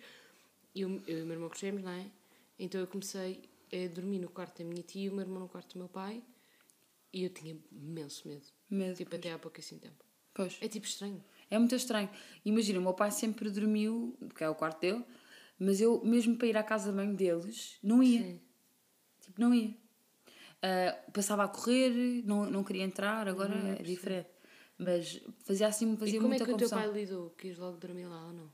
e 0.75 0.80
eu, 0.83 1.00
eu 1.06 1.18
e 1.18 1.23
o 1.23 1.25
meu 1.26 1.35
irmão 1.37 1.49
crescemos, 1.49 1.83
não 1.83 1.90
é? 1.90 2.06
Então 2.59 2.81
eu 2.81 2.87
comecei 2.87 3.43
a 3.73 3.89
dormir 3.95 4.19
no 4.19 4.29
quarto 4.29 4.63
da 4.63 4.65
minha 4.69 4.83
tia 4.83 5.05
e 5.07 5.09
o 5.09 5.13
meu 5.13 5.23
irmão 5.23 5.41
no 5.41 5.49
quarto 5.49 5.73
do 5.75 5.79
meu 5.79 5.89
pai, 5.89 6.23
e 7.13 7.25
eu 7.25 7.31
tinha 7.31 7.57
imenso 7.73 8.27
medo. 8.29 8.47
Medo, 8.71 8.97
Tipo, 8.97 9.11
pois. 9.11 9.21
até 9.21 9.33
há 9.33 9.39
pouquíssimo 9.39 9.81
tempo. 9.81 10.05
Pois. 10.35 10.57
É 10.61 10.69
tipo 10.69 10.87
estranho. 10.87 11.23
É 11.51 11.59
muito 11.59 11.75
estranho. 11.75 12.11
Imagina, 12.45 12.79
o 12.79 12.83
meu 12.83 12.95
pai 12.95 13.11
sempre 13.11 13.51
dormiu, 13.51 14.17
porque 14.21 14.45
é 14.45 14.49
o 14.49 14.55
quarto 14.55 14.81
dele, 14.81 15.05
mas 15.59 15.81
eu, 15.81 16.05
mesmo 16.05 16.37
para 16.37 16.47
ir 16.47 16.57
à 16.57 16.63
casa 16.63 16.91
de 16.91 16.97
banho 16.97 17.15
deles, 17.15 17.79
não 17.83 18.03
ia. 18.03 18.23
Sim. 18.23 18.41
Tipo, 19.23 19.41
não 19.41 19.55
ia. 19.55 19.75
Ah, 20.63 20.99
passava 21.13 21.45
a 21.45 21.49
correr, 21.49 22.23
não, 22.25 22.51
não 22.51 22.65
queria 22.65 22.83
entrar, 22.85 23.29
agora 23.29 23.55
Uhum, 23.55 23.73
é 23.73 23.83
diferente. 23.83 24.29
Mas 24.79 25.21
fazia 25.45 25.69
assim, 25.69 25.97
fazia 25.97 26.19
e 26.19 26.21
como 26.21 26.35
é 26.35 26.37
que 26.37 26.43
o 26.43 26.47
teu 26.47 26.55
confusão. 26.55 26.79
pai 26.79 26.93
lidou? 26.93 27.31
Quis 27.31 27.57
logo 27.57 27.79
dormir 27.79 28.07
lá 28.07 28.27
ou 28.27 28.33
não? 28.33 28.53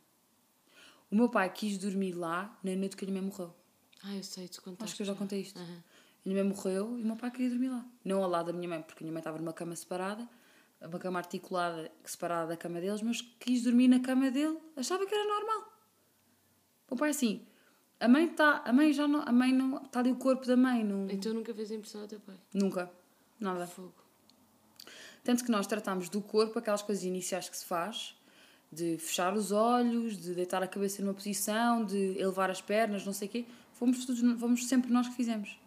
O 1.11 1.17
meu 1.17 1.29
pai 1.29 1.53
quis 1.53 1.77
dormir 1.79 2.13
lá 2.13 2.59
na 2.63 2.77
noite 2.77 2.97
que 2.97 3.05
a 3.05 3.09
minha 3.09 3.21
mãe 3.21 3.31
morreu. 3.31 3.53
Ah, 4.05 4.15
eu 4.17 4.23
sei, 4.23 4.49
tu 4.49 4.61
contaste. 4.63 4.85
Acho 4.85 4.97
que 4.97 5.03
eu 5.03 5.07
já 5.07 5.15
contei 5.15 5.41
isto. 5.41 5.59
Aham. 5.59 5.83
A 6.25 6.29
minha 6.29 6.45
mãe 6.45 6.53
morreu 6.53 6.99
e 6.99 7.03
o 7.03 7.07
meu 7.07 7.17
pai 7.17 7.31
queria 7.31 7.51
dormir 7.51 7.69
lá. 7.69 7.85
Não 8.05 8.23
ao 8.23 8.31
lado 8.31 8.47
da 8.47 8.53
minha 8.53 8.69
mãe, 8.69 8.83
porque 8.83 9.03
a 9.03 9.05
minha 9.05 9.13
mãe 9.13 9.21
estava 9.21 9.39
numa 9.39 9.53
cama 9.53 9.75
separada, 9.75 10.29
uma 10.81 10.99
cama 10.99 11.19
articulada, 11.19 11.91
separada 12.05 12.49
da 12.49 12.57
cama 12.57 12.81
deles, 12.81 13.03
mas 13.03 13.21
quis 13.41 13.63
dormir 13.63 13.89
na 13.89 14.01
cama 14.01 14.31
dele, 14.31 14.59
achava 14.77 15.05
que 15.07 15.15
era 15.15 15.27
normal. 15.29 15.73
O 16.91 16.97
pai 16.97 17.11
assim, 17.11 17.45
a 17.99 18.07
mãe 18.09 18.27
está, 18.27 18.63
a 18.65 18.73
mãe 18.73 18.93
já 18.93 19.09
não, 19.09 19.23
a 19.23 19.33
mãe 19.33 19.53
não, 19.53 19.83
está 19.85 20.01
ali 20.01 20.11
o 20.13 20.17
corpo 20.17 20.47
da 20.47 20.57
mãe, 20.57 20.85
não, 20.85 21.09
Então 21.11 21.33
nunca 21.33 21.55
fez 21.55 21.71
impressão 21.71 22.03
ao 22.03 22.09
teu 22.09 22.21
pai? 22.21 22.37
nunca, 22.53 22.91
nada. 23.41 23.67
Fogo. 23.67 23.95
Tanto 25.25 25.45
que 25.45 25.51
nós 25.51 25.67
tratámos 25.67 26.09
do 26.09 26.21
corpo 26.21 26.59
aquelas 26.59 26.83
coisas 26.83 27.05
iniciais 27.05 27.49
que 27.49 27.57
se 27.57 27.65
faz, 27.65 28.17
de 28.71 28.99
fechar 28.99 29.35
os 29.35 29.53
olhos, 29.53 30.17
de 30.17 30.35
deitar 30.35 30.63
a 30.63 30.67
cabeça 30.67 31.03
numa 31.03 31.15
posição, 31.15 31.85
de 31.85 32.19
elevar 32.19 32.51
as 32.51 32.61
pernas, 32.61 33.05
não 33.07 33.13
sei 33.13 33.29
o 33.29 33.31
quê. 33.31 33.47
Fomos, 33.83 34.07
todos, 34.07 34.21
fomos 34.39 34.69
sempre 34.69 34.93
nós 34.93 35.09
que 35.09 35.17
fizemos. 35.17 35.59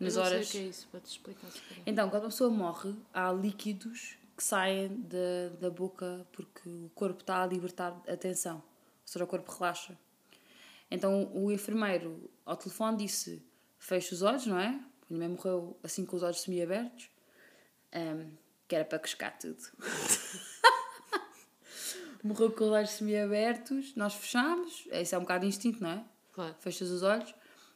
Nas 0.00 0.16
eu 0.16 0.22
não 0.22 0.30
horas. 0.30 0.48
sei 0.48 0.60
o 0.60 0.62
que 0.62 0.66
é 0.66 0.70
isso, 0.70 0.88
podes 0.90 1.10
explicar 1.10 1.50
se 1.50 1.60
calhar. 1.60 1.82
Então, 1.84 2.08
quando 2.08 2.22
uma 2.22 2.30
pessoa 2.30 2.48
morre, 2.48 2.94
há 3.12 3.30
líquidos 3.30 4.16
que 4.34 4.42
saem 4.42 4.88
da, 5.02 5.50
da 5.60 5.68
boca 5.68 6.26
porque 6.32 6.66
o 6.66 6.90
corpo 6.94 7.20
está 7.20 7.42
a 7.42 7.46
libertar 7.46 8.00
a 8.08 8.16
tensão. 8.16 8.56
Ou 8.56 8.62
seja, 9.04 9.26
o 9.26 9.28
corpo 9.28 9.52
relaxa. 9.52 9.94
Então, 10.90 11.30
o 11.34 11.52
enfermeiro 11.52 12.30
ao 12.46 12.56
telefone 12.56 12.96
disse: 12.96 13.42
fecha 13.78 14.14
os 14.14 14.22
olhos, 14.22 14.46
não 14.46 14.58
é? 14.58 14.68
A 14.68 14.80
minha 15.10 15.28
mãe 15.28 15.36
morreu 15.36 15.76
assim 15.82 16.06
com 16.06 16.16
os 16.16 16.22
olhos 16.22 16.40
semi-abertos, 16.40 17.10
Ahm, 17.92 18.30
que 18.66 18.74
era 18.74 18.86
para 18.86 18.98
cascar 18.98 19.38
tudo. 19.38 19.62
morreu 22.24 22.50
com 22.52 22.64
os 22.64 22.70
olhos 22.70 22.90
semi-abertos, 22.92 23.94
nós 23.94 24.14
fechámos, 24.14 24.88
isso 24.90 25.14
é 25.14 25.18
um 25.18 25.20
bocado 25.20 25.42
de 25.42 25.48
instinto, 25.48 25.82
não 25.82 25.90
é? 25.90 26.04
Claro. 26.34 26.54
Fechas 26.60 26.90
os 26.90 27.02
olhos 27.02 27.32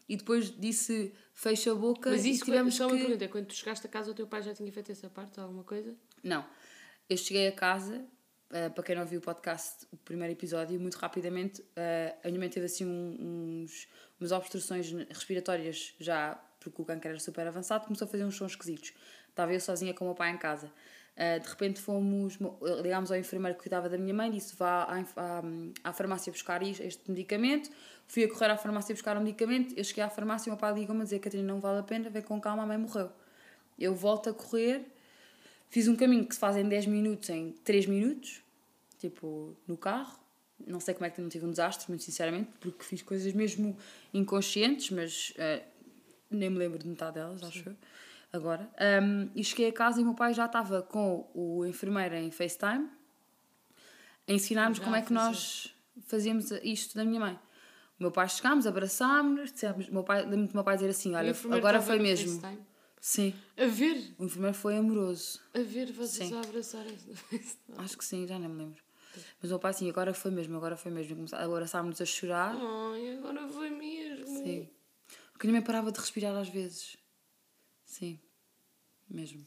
e 0.09 0.17
depois 0.17 0.51
disse: 0.51 1.13
fecha 1.33 1.73
a 1.73 1.75
boca 1.75 2.11
Mas 2.11 2.25
e 2.25 2.31
isso, 2.31 2.45
tivemos 2.45 2.75
só 2.75 2.87
que... 2.87 2.93
uma 2.95 3.01
pergunta, 3.01 3.29
quando 3.29 3.47
tu 3.47 3.55
chegaste 3.55 3.87
a 3.87 3.91
casa 3.91 4.11
o 4.11 4.15
teu 4.15 4.27
pai 4.27 4.43
já 4.43 4.53
tinha 4.55 4.71
feito 4.73 4.91
essa 4.93 5.09
parte, 5.09 5.39
alguma 5.41 5.65
coisa? 5.65 5.95
Não. 6.23 6.45
Eu 7.09 7.17
cheguei 7.17 7.49
a 7.49 7.53
casa, 7.53 8.05
eh, 8.51 8.69
para 8.69 8.83
quem 8.85 8.95
não 8.97 9.07
viu 9.07 9.19
o 9.21 9.23
podcast, 9.23 9.87
o 9.93 9.97
primeiro 9.97 10.33
episódio, 10.33 10.79
muito 10.79 10.97
rapidamente, 10.97 11.65
eh, 11.77 12.15
a 12.23 12.29
minha 12.29 12.39
mãe 12.41 12.49
teve 12.51 12.67
assim 12.67 12.85
um- 12.85 13.63
uns, 13.65 13.89
umas 14.21 14.33
obstruções 14.33 14.91
respiratórias 15.09 15.95
já, 15.99 16.35
porque 16.61 16.83
o 16.83 16.85
câncer 16.85 17.09
era 17.09 17.21
super 17.21 17.47
avançado, 17.47 17.87
começou 17.87 18.07
a 18.07 18.11
fazer 18.11 18.25
uns 18.25 18.37
sons 18.37 18.53
esquisitos. 18.53 18.93
Estava 19.29 19.55
eu 19.55 19.61
sozinha 19.61 19.95
com 19.95 20.05
o 20.05 20.09
meu 20.09 20.15
pai 20.17 20.31
em 20.31 20.37
casa. 20.37 20.71
Eh, 21.21 21.41
de 21.41 21.49
repente 21.49 21.81
fomos, 21.81 22.39
mo- 22.39 22.57
ligámos 22.81 23.11
ao 23.11 23.19
enfermeiro 23.19 23.57
que 23.57 23.63
cuidava 23.65 23.89
da 23.89 23.99
minha 23.99 24.15
mãe, 24.15 24.31
disse 24.31 24.55
vá 24.55 24.85
à, 24.85 25.01
à, 25.17 25.43
à 25.83 25.93
farmácia 25.93 26.31
buscar 26.33 26.63
este 26.63 27.11
medicamento. 27.11 27.69
Fui 28.07 28.23
a 28.25 28.29
correr 28.29 28.51
à 28.53 28.57
farmácia 28.57 28.95
buscar 28.95 29.17
o 29.17 29.21
medicamento, 29.21 29.75
eu 29.77 29.83
cheguei 29.83 30.05
à 30.05 30.09
farmácia 30.09 30.49
e 30.49 30.51
o 30.51 30.55
meu 30.55 30.59
pai 30.61 30.73
ligou-me 30.75 31.01
a 31.01 31.05
dizer 31.05 31.19
Catarina, 31.19 31.53
não 31.53 31.61
vale 31.61 31.81
a 31.81 31.83
pena, 31.83 32.09
vem 32.09 32.23
com 32.23 32.41
calma, 32.41 32.63
a 32.63 32.67
mãe 32.67 32.79
morreu. 32.79 33.11
Eu 33.79 33.95
volto 33.95 34.31
a 34.31 34.33
correr, 34.33 34.85
Fiz 35.71 35.87
um 35.87 35.95
caminho 35.97 36.25
que 36.25 36.35
se 36.35 36.41
faz 36.41 36.57
em 36.57 36.67
10 36.67 36.87
minutos 36.87 37.29
em 37.29 37.53
3 37.63 37.85
minutos, 37.85 38.41
tipo, 38.99 39.55
no 39.67 39.77
carro. 39.77 40.19
Não 40.67 40.81
sei 40.81 40.95
como 40.95 41.05
é 41.05 41.11
que 41.11 41.21
não 41.21 41.29
tive 41.29 41.45
um 41.45 41.51
desastre, 41.51 41.91
muito 41.91 42.03
sinceramente, 42.05 42.49
porque 42.59 42.83
fiz 42.85 43.03
coisas 43.03 43.31
mesmo 43.35 43.77
inconscientes, 44.15 44.91
mas 44.91 45.33
eh, 45.37 45.63
nem 46.31 46.49
me 46.49 46.57
lembro 46.59 46.79
de 46.79 46.89
metade 46.89 47.15
delas, 47.17 47.43
acho 47.43 47.69
eu, 47.69 47.77
agora. 48.33 48.71
Um, 49.03 49.31
e 49.35 49.43
cheguei 49.43 49.69
a 49.69 49.73
casa 49.73 50.01
e 50.01 50.03
o 50.03 50.07
meu 50.07 50.15
pai 50.15 50.35
já 50.35 50.47
estava 50.47 50.83
com 50.83 51.31
o 51.35 51.65
enfermeiro 51.67 52.15
em 52.15 52.31
FaceTime 52.31 52.89
a 54.27 54.33
ensinar-nos 54.33 54.79
como 54.79 54.95
é 54.97 55.03
que 55.03 55.13
nós 55.13 55.75
fazíamos 56.07 56.51
isto 56.63 56.97
da 56.97 57.05
minha 57.05 57.21
mãe. 57.21 57.35
O 57.99 58.03
meu 58.05 58.13
pai 58.13 58.29
chegámos, 58.29 58.67
abraçámos-nos, 58.67 59.53
dissemos, 59.53 59.89
meu 59.89 60.05
pai, 60.05 60.23
lembro-me 60.23 60.47
do 60.49 60.55
meu 60.55 60.63
pai 60.65 60.77
dizer 60.77 60.91
assim: 60.91 61.15
Olha, 61.15 61.35
agora 61.51 61.81
foi 61.81 61.99
mesmo. 61.99 62.41
FaceTime? 62.41 62.69
Sim, 63.01 63.33
A 63.57 63.67
ver, 63.67 64.15
o 64.19 64.25
enfermeiro 64.25 64.57
foi 64.57 64.77
amoroso. 64.77 65.41
a 65.55 65.61
ver, 65.61 65.91
vocês 65.93 66.29
Sim. 66.29 66.39
a 66.39 66.43
FaceTime. 67.15 67.79
Acho 67.79 67.97
que 67.97 68.05
sim, 68.05 68.27
já 68.27 68.39
nem 68.39 68.49
me 68.49 68.59
lembro. 68.59 68.83
Mas 69.41 69.51
o 69.51 69.55
meu 69.55 69.59
pai, 69.59 69.71
assim, 69.71 69.89
agora 69.89 70.13
foi 70.13 70.31
mesmo, 70.31 70.57
agora 70.57 70.77
foi 70.77 70.93
mesmo. 70.93 71.25
Estávamos 71.25 72.01
a 72.01 72.05
chorar. 72.05 72.55
Ai, 72.57 73.19
agora 73.19 73.49
foi 73.49 73.71
mesmo. 73.71 74.27
Sim. 74.27 74.69
Porque 75.33 75.47
minha 75.47 75.61
mãe 75.61 75.67
parava 75.67 75.91
de 75.93 75.99
respirar 75.99 76.37
às 76.37 76.49
vezes. 76.49 76.98
Sim, 77.89 78.19
mesmo. 79.09 79.45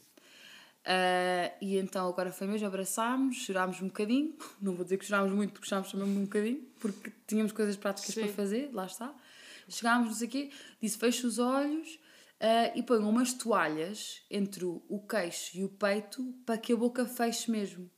Ah, 0.84 1.52
e 1.60 1.76
então 1.76 2.08
agora 2.08 2.32
foi 2.32 2.48
mesmo, 2.48 2.66
abraçámos, 2.66 3.36
chorámos 3.36 3.80
um 3.80 3.86
bocadinho. 3.86 4.36
Não 4.60 4.74
vou 4.74 4.84
dizer 4.84 4.98
que 4.98 5.04
chorámos 5.06 5.32
muito, 5.32 5.52
porque 5.52 5.68
chorámos 5.68 5.92
também 5.92 6.08
um 6.08 6.24
bocadinho, 6.24 6.60
porque 6.80 7.12
tínhamos 7.26 7.52
coisas 7.52 7.76
práticas 7.76 8.12
Sim. 8.12 8.22
para 8.24 8.32
fazer, 8.32 8.70
lá 8.72 8.86
está. 8.86 9.14
Chegámos, 9.68 10.08
não 10.08 10.14
sei 10.14 10.26
o 10.26 10.30
quê, 10.30 10.50
disse 10.82 10.98
fecha 10.98 11.24
os 11.24 11.38
olhos 11.38 11.98
ah, 12.40 12.72
e 12.74 12.82
ponham 12.82 13.08
umas 13.08 13.32
toalhas 13.32 14.20
entre 14.28 14.64
o 14.64 15.06
queixo 15.08 15.56
e 15.56 15.62
o 15.64 15.68
peito 15.68 16.34
para 16.44 16.58
que 16.58 16.72
a 16.72 16.76
boca 16.76 17.06
feche 17.06 17.48
mesmo. 17.48 17.88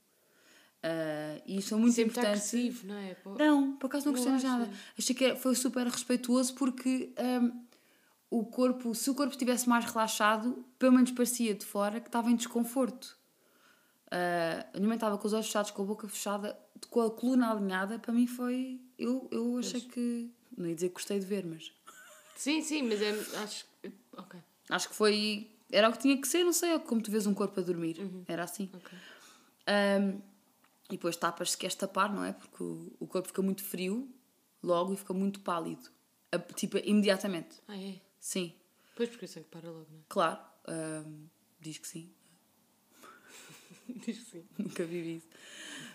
Ah, 0.83 1.41
e 1.47 1.57
isso 1.57 1.73
é 1.73 1.79
muito 1.79 1.95
Sempre 1.95 2.11
está 2.11 2.21
importante. 2.21 2.37
agressivo, 2.37 2.87
não 2.87 2.99
é? 2.99 3.15
Pô, 3.15 3.35
Não, 3.39 3.77
por 3.79 3.87
acaso 3.87 4.05
não 4.05 4.13
Não 4.13 4.33
gostei 4.33 4.51
nada. 4.51 4.71
Achei 4.99 5.17
que 5.17 5.35
foi 5.37 5.55
super 5.55 5.87
respeituoso 5.87 6.55
porque 6.55 7.15
hum, 7.19 7.64
o 8.39 8.45
corpo, 8.47 8.95
se 8.95 9.09
o 9.11 9.15
corpo 9.15 9.33
estivesse 9.33 9.69
mais 9.69 9.85
relaxado, 9.85 10.65
pelo 10.79 10.93
menos 10.93 11.11
parecia 11.13 11.55
de 11.55 11.65
fora 11.65 12.01
que 12.01 12.09
estava 12.09 12.31
em 12.31 12.37
desconforto. 12.37 13.17
A 14.11 14.77
minha 14.77 14.89
mãe 14.89 14.97
estava 14.97 15.19
com 15.19 15.27
os 15.27 15.33
olhos 15.33 15.47
fechados, 15.47 15.71
com 15.71 15.83
a 15.83 15.87
boca 15.87 16.09
fechada, 16.09 16.59
com 16.89 17.01
a 17.01 17.11
coluna 17.11 17.51
alinhada. 17.51 17.99
Para 17.99 18.13
mim 18.13 18.27
foi. 18.27 18.81
Eu, 18.99 19.29
eu 19.31 19.59
achei 19.59 19.81
que. 19.81 20.31
Não 20.57 20.67
ia 20.69 20.75
dizer 20.75 20.89
que 20.89 20.95
gostei 20.95 21.19
de 21.19 21.27
ver, 21.27 21.45
mas. 21.45 21.73
Sim, 22.37 22.63
sim, 22.63 22.83
mas 22.83 23.01
é. 23.03 23.11
Acho 23.43 23.67
Acho 24.71 24.89
que 24.89 24.95
foi. 24.95 25.51
Era 25.71 25.89
o 25.89 25.93
que 25.93 25.99
tinha 25.99 26.21
que 26.21 26.29
ser, 26.29 26.45
não 26.45 26.53
sei, 26.53 26.73
é 26.75 26.79
como 26.79 27.03
tu 27.03 27.11
vês 27.11 27.27
um 27.27 27.35
corpo 27.35 27.59
a 27.59 27.63
dormir. 27.63 27.97
Era 28.29 28.45
assim. 28.45 28.71
ok. 28.73 28.97
Um, 29.67 30.21
e 30.91 30.93
depois 30.93 31.17
tapas 31.17 31.53
se 31.53 31.59
queres 31.59 31.75
tapar, 31.75 32.13
não 32.13 32.23
é? 32.23 32.33
Porque 32.33 32.63
o, 32.63 32.93
o 33.01 33.07
corpo 33.07 33.27
fica 33.29 33.43
muito 33.43 33.65
frio 33.65 34.09
logo 34.63 34.93
e 34.93 34.97
fica 34.97 35.13
muito 35.15 35.41
pálido. 35.41 35.89
A- 36.31 36.39
Tipo, 36.39 36.79
imediatamente. 36.79 37.57
Ah, 37.67 37.77
é? 37.77 37.95
Sim, 38.25 38.55
Pois 38.97 39.11
porque 39.11 39.27
o 39.27 39.29
sangue 39.29 39.49
para 39.51 39.71
logo, 39.71 39.87
não 39.93 40.03
claro. 40.09 40.41
um, 40.67 41.27
diz 41.61 41.77
que 41.77 41.87
sim. 41.87 42.09
é? 43.87 43.93
Diz 44.07 44.19
que 44.19 44.31
sim. 44.31 44.45
Nunca 44.57 44.83
vivi 44.83 45.17
isso. 45.17 45.29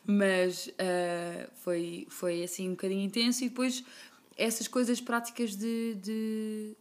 Mas 0.06 0.68
uh, 0.68 1.50
foi, 1.56 2.06
foi 2.08 2.44
assim 2.44 2.68
um 2.68 2.74
bocadinho 2.74 3.02
intenso 3.02 3.44
e 3.44 3.50
depois 3.50 3.84
essas 4.38 4.68
coisas 4.68 5.02
práticas 5.02 5.56
de, 5.56 5.96
de, 5.96 6.78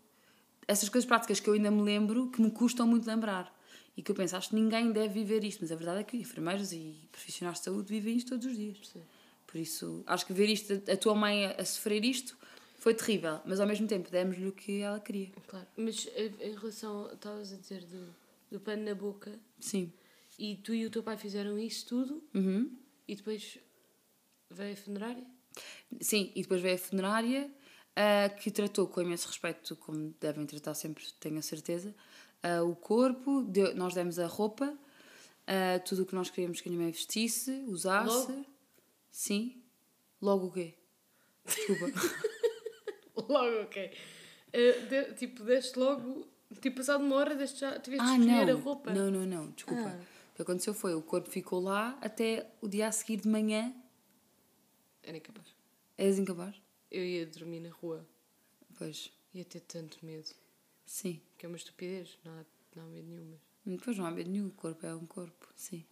essas 0.66 0.90
coisas 0.90 1.08
práticas 1.08 1.40
que 1.40 1.48
eu 1.48 1.54
ainda 1.54 1.70
me 1.70 1.80
lembro 1.80 2.30
que 2.30 2.42
me 2.42 2.50
custam 2.50 2.86
muito 2.86 3.06
lembrar. 3.06 3.50
E 3.96 4.02
que 4.02 4.10
eu 4.10 4.14
penso, 4.14 4.36
acho 4.36 4.50
que 4.50 4.54
ninguém 4.54 4.92
deve 4.92 5.14
viver 5.14 5.44
isto, 5.44 5.60
mas 5.62 5.72
a 5.72 5.76
verdade 5.76 6.00
é 6.00 6.04
que 6.04 6.18
enfermeiros 6.18 6.72
e 6.72 6.94
profissionais 7.10 7.56
de 7.56 7.64
saúde 7.64 7.88
vivem 7.88 8.18
isto 8.18 8.28
todos 8.28 8.44
os 8.44 8.54
dias. 8.54 8.76
Sim. 8.86 9.02
Por 9.46 9.56
isso, 9.56 10.04
acho 10.06 10.26
que 10.26 10.32
ver 10.34 10.50
isto, 10.50 10.74
a 10.92 10.96
tua 10.98 11.14
mãe 11.14 11.46
a, 11.46 11.62
a 11.62 11.64
sofrer 11.64 12.04
isto, 12.04 12.36
foi 12.78 12.94
terrível, 12.94 13.40
mas 13.44 13.60
ao 13.60 13.66
mesmo 13.66 13.86
tempo 13.86 14.10
demos-lhe 14.10 14.46
o 14.46 14.52
que 14.52 14.80
ela 14.80 14.98
queria. 15.00 15.30
Claro. 15.46 15.66
Mas 15.76 16.08
eh, 16.14 16.30
em 16.40 16.54
relação, 16.54 17.12
estavas 17.12 17.52
a 17.52 17.56
dizer 17.56 17.84
do, 17.84 18.14
do 18.50 18.60
pano 18.60 18.84
na 18.84 18.94
boca, 18.94 19.38
Sim. 19.60 19.92
e 20.38 20.56
tu 20.56 20.72
e 20.74 20.86
o 20.86 20.90
teu 20.90 21.02
pai 21.02 21.16
fizeram 21.16 21.58
isso 21.58 21.86
tudo, 21.86 22.22
Uhum. 22.34 22.70
e 23.06 23.14
depois 23.16 23.58
veio 24.50 24.72
a 24.72 24.76
funerária? 24.76 25.26
Sim, 26.00 26.32
e 26.36 26.42
depois 26.42 26.60
veio 26.62 26.76
a 26.76 26.78
funerária, 26.78 27.50
ah, 27.96 28.28
que 28.28 28.50
tratou 28.50 28.86
com 28.86 29.00
imenso 29.02 29.26
respeito, 29.26 29.74
como 29.76 30.14
devem 30.20 30.46
tratar 30.46 30.74
sempre, 30.74 31.04
tenho 31.18 31.38
a 31.38 31.42
certeza, 31.42 31.94
ah, 32.42 32.62
o 32.62 32.76
corpo, 32.76 33.42
deu- 33.42 33.74
nós 33.74 33.92
demos 33.94 34.18
a 34.20 34.26
roupa, 34.26 34.72
ah, 35.46 35.80
tudo 35.80 36.02
o 36.02 36.06
que 36.06 36.14
nós 36.14 36.30
queríamos 36.30 36.60
que 36.60 36.68
a 36.68 36.70
minha 36.72 36.84
mãe 36.84 36.92
vestisse, 36.92 37.50
usasse. 37.66 38.08
Logo? 38.30 38.46
Sim. 39.10 39.60
Logo 40.22 40.46
o 40.46 40.52
quê? 40.52 40.74
Desculpa. 41.44 41.86
Logo, 43.28 43.62
ok. 43.62 43.90
Eh, 44.52 44.72
de- 44.86 45.14
tipo, 45.14 45.42
deste 45.44 45.78
logo, 45.78 46.26
tipo, 46.60 46.76
passado 46.78 47.02
uma 47.04 47.16
hora, 47.16 47.34
deste 47.34 47.60
já, 47.60 47.78
tiveste 47.78 48.04
de 48.06 48.12
ah, 48.12 48.18
escolher 48.18 48.46
não. 48.46 48.58
a 48.58 48.62
roupa. 48.62 48.94
Não, 48.94 49.10
não, 49.10 49.26
não, 49.26 49.50
desculpa. 49.50 49.88
Ah. 49.88 50.00
O 50.32 50.36
que 50.36 50.42
aconteceu 50.42 50.72
foi, 50.72 50.94
o 50.94 51.02
corpo 51.02 51.28
ficou 51.28 51.60
lá 51.60 51.98
até 52.00 52.46
o 52.60 52.68
dia 52.68 52.86
a 52.88 52.92
seguir 52.92 53.16
de 53.20 53.28
manhã. 53.28 53.74
Era 55.02 55.16
incapaz. 55.16 55.46
És 55.96 56.18
incapaz? 56.18 56.54
Eu 56.90 57.04
ia 57.04 57.26
dormir 57.26 57.60
na 57.60 57.70
rua, 57.70 58.06
Pois, 58.78 59.10
ia 59.34 59.44
ter 59.44 59.60
tanto 59.60 59.98
medo. 60.04 60.30
sim. 60.86 61.20
Que 61.36 61.44
é 61.44 61.48
uma 61.48 61.56
estupidez, 61.56 62.16
não 62.24 62.32
há, 62.32 62.44
não 62.76 62.84
há 62.84 62.86
medo 62.86 63.08
nenhum. 63.08 63.36
Mas... 63.64 63.78
Depois 63.78 63.98
não 63.98 64.06
há 64.06 64.10
medo 64.10 64.30
nenhum, 64.30 64.46
o 64.46 64.52
corpo 64.52 64.86
é 64.86 64.94
um 64.94 65.06
corpo, 65.06 65.48
sim. 65.54 65.84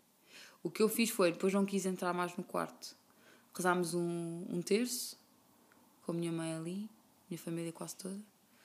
O 0.62 0.70
que 0.70 0.82
eu 0.82 0.88
fiz 0.88 1.10
foi, 1.10 1.32
depois 1.32 1.52
não 1.52 1.66
quis 1.66 1.84
entrar 1.84 2.12
mais 2.12 2.36
no 2.36 2.44
quarto. 2.44 2.96
Rezámos 3.54 3.94
um, 3.94 4.46
um 4.48 4.62
terço, 4.62 5.18
com 6.02 6.12
a 6.12 6.14
minha 6.14 6.32
mãe 6.32 6.54
ali, 6.54 6.88
minha 7.28 7.38
família 7.38 7.72
quase 7.72 7.96
toda. 7.96 8.18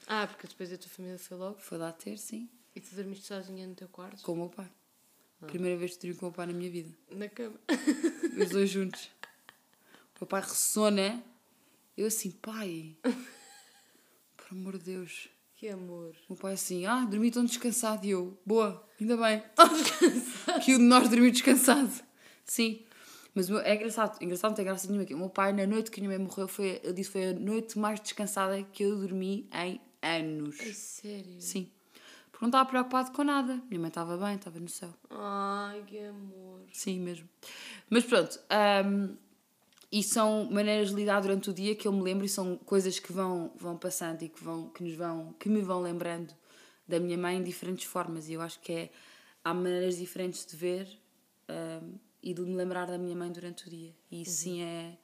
Ah, 0.08 0.26
porque 0.28 0.48
depois 0.48 0.72
a 0.74 0.78
tua 0.78 0.90
família 0.90 1.18
foi 1.20 1.38
logo 1.38 1.60
Foi 1.60 1.78
lá 1.78 1.92
ter, 1.92 2.18
sim, 2.18 2.50
e 2.76 2.82
tu 2.82 2.96
dormiste 2.96 3.26
sozinha 3.28 3.68
no 3.68 3.76
teu 3.76 3.88
quarto? 3.88 4.22
com 4.24 4.34
o 4.34 4.36
meu 4.36 4.50
pai. 4.50 4.70
Primeira 5.48 5.76
vez 5.78 5.96
que 5.98 6.02
dormi 6.02 6.16
com 6.16 6.26
o 6.28 6.30
meu 6.30 6.36
pai 6.36 6.46
na 6.48 6.54
minha 6.54 6.70
vida. 6.70 6.94
Na 7.12 7.28
cama. 7.28 7.60
Os 8.40 8.50
dois 8.50 8.70
juntos. 8.70 9.06
O 10.16 10.22
meu 10.22 10.28
pai 10.28 10.42
ressona. 10.42 11.24
Eu 11.98 12.08
assim, 12.08 12.30
pai, 12.32 12.96
por 14.38 14.48
amor 14.52 14.78
de 14.78 14.86
Deus. 14.86 15.28
Que 15.56 15.68
amor. 15.70 16.16
O 16.30 16.34
meu 16.34 16.38
pai 16.38 16.54
assim, 16.54 16.86
ah, 16.86 17.06
dormi 17.06 17.32
tão 17.32 17.44
descansado. 17.44 18.06
E 18.06 18.12
eu, 18.12 18.40
boa, 18.46 18.88
ainda 19.00 19.18
bem. 19.18 19.44
que 20.64 20.76
o 20.76 20.78
de 20.78 20.84
nós 20.84 21.10
dormiu 21.10 21.32
descansado. 21.32 21.92
Sim. 22.46 22.86
Mas 23.34 23.50
meu- 23.50 23.60
é 23.60 23.76
engraçado, 23.76 24.22
engraçado 24.22 24.52
não 24.52 24.56
tem 24.56 24.66
graça 24.66 24.88
nenhuma 24.88 25.04
aqui. 25.04 25.14
O 25.14 25.18
meu 25.18 25.30
pai, 25.30 25.54
na 25.54 25.66
noite 25.66 25.90
que 25.90 26.00
a 26.00 26.04
minha 26.04 26.18
mãe 26.18 26.28
morreu, 26.28 26.48
foi, 26.48 26.82
ele 26.84 26.94
disse 26.94 27.10
foi 27.12 27.30
a 27.30 27.34
noite 27.34 27.80
mais 27.80 28.00
descansada 28.00 28.62
que 28.64 28.84
eu 28.84 28.98
dormi 29.00 29.48
em 29.54 29.80
anos. 30.02 30.60
É 30.60 30.74
sério? 30.74 31.40
Sim. 31.40 31.72
Porque 32.32 32.44
não 32.46 32.50
estava 32.50 32.68
preocupado 32.68 33.12
com 33.12 33.24
nada. 33.24 33.62
Minha 33.70 33.80
mãe 33.80 33.88
estava 33.88 34.18
bem, 34.18 34.36
estava 34.36 34.60
no 34.60 34.68
céu. 34.68 34.94
Ai, 35.10 35.84
que 35.88 36.00
amor. 36.00 36.62
Sim, 36.74 37.00
mesmo. 37.00 37.30
Mas 37.90 38.04
pronto, 38.04 38.38
hum, 38.86 39.16
e 39.92 40.04
são 40.04 40.50
maneiras 40.52 40.90
de 40.90 40.96
lidar 40.96 41.22
durante 41.22 41.50
o 41.50 41.54
dia 41.54 41.76
que 41.76 41.88
eu 41.88 41.94
me 41.94 42.02
lembro 42.02 42.26
e 42.26 42.30
são 42.30 42.58
coisas 42.58 43.00
que 43.00 43.14
vão, 43.14 43.54
vão 43.58 43.78
passando 43.78 44.24
e 44.24 44.30
que, 44.30 44.44
vão, 44.44 44.70
que, 44.70 44.84
nos 44.84 44.94
vão, 44.96 45.34
que 45.40 45.48
me 45.50 45.62
vão 45.62 45.82
lembrando 45.82 46.34
da 46.88 47.00
minha 47.00 47.18
mãe 47.18 47.38
em 47.38 47.44
diferentes 47.44 47.86
formas. 47.86 48.28
E 48.28 48.34
eu 48.34 48.42
acho 48.42 48.60
que 48.60 48.74
é, 48.74 48.90
há 49.44 49.54
maneiras 49.54 49.98
diferentes 49.98 50.46
de 50.46 50.56
ver 50.56 50.88
hum, 51.50 51.94
e 52.24 52.34
de 52.34 52.42
me 52.42 52.56
lembrar 52.56 52.88
da 52.88 52.98
minha 52.98 53.16
mãe 53.16 53.32
durante 53.32 53.68
o 53.68 53.70
dia. 53.70 53.94
E 54.12 54.22
isso 54.22 54.32
sim 54.44 54.62
é, 54.62 54.98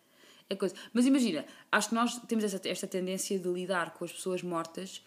é 0.49 0.55
coisa. 0.55 0.75
Mas 0.93 1.05
imagina, 1.05 1.45
acho 1.71 1.89
que 1.89 1.95
nós 1.95 2.17
temos 2.27 2.43
essa, 2.43 2.59
esta 2.67 2.87
tendência 2.87 3.37
de 3.39 3.47
lidar 3.49 3.93
com 3.93 4.05
as 4.05 4.11
pessoas 4.11 4.41
mortas 4.43 5.03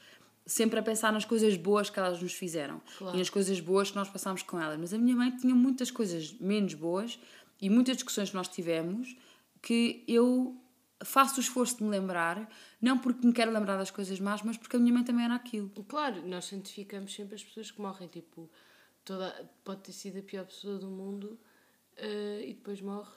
sempre 0.46 0.78
a 0.80 0.82
pensar 0.82 1.12
nas 1.12 1.24
coisas 1.24 1.56
boas 1.56 1.88
que 1.90 1.98
elas 1.98 2.20
nos 2.20 2.32
fizeram 2.32 2.80
Claro. 2.98 3.14
e 3.14 3.18
nas 3.18 3.30
coisas 3.30 3.60
boas 3.60 3.90
que 3.90 3.96
nós 3.96 4.08
passámos 4.08 4.42
com 4.42 4.60
elas. 4.60 4.78
Mas 4.78 4.92
a 4.92 4.98
minha 4.98 5.14
mãe 5.14 5.30
tinha 5.36 5.54
muitas 5.54 5.90
coisas 5.90 6.32
menos 6.40 6.74
boas 6.74 7.18
e 7.60 7.70
muitas 7.70 7.96
discussões 7.96 8.30
que 8.30 8.36
nós 8.36 8.48
tivemos 8.48 9.16
que 9.62 10.02
eu 10.08 10.56
faço 11.04 11.36
o 11.36 11.40
esforço 11.40 11.76
de 11.78 11.84
me 11.84 11.90
lembrar, 11.90 12.50
não 12.80 12.98
porque 12.98 13.26
me 13.26 13.32
quero 13.32 13.52
lembrar 13.52 13.76
das 13.76 13.90
coisas 13.90 14.18
más, 14.18 14.42
mas 14.42 14.56
porque 14.56 14.76
a 14.76 14.78
minha 14.78 14.92
mãe 14.92 15.04
também 15.04 15.24
era 15.24 15.34
aquilo. 15.34 15.68
Claro, 15.86 16.26
nós 16.26 16.46
santificamos 16.46 17.14
sempre 17.14 17.34
as 17.36 17.44
pessoas 17.44 17.70
que 17.70 17.80
morrem. 17.80 18.08
Tipo, 18.08 18.50
toda, 19.04 19.48
pode 19.62 19.82
ter 19.82 19.92
sido 19.92 20.18
a 20.18 20.22
pior 20.22 20.44
pessoa 20.46 20.78
do 20.78 20.88
mundo 20.88 21.38
eh, 21.96 22.42
e 22.48 22.54
depois 22.54 22.80
morre. 22.80 23.10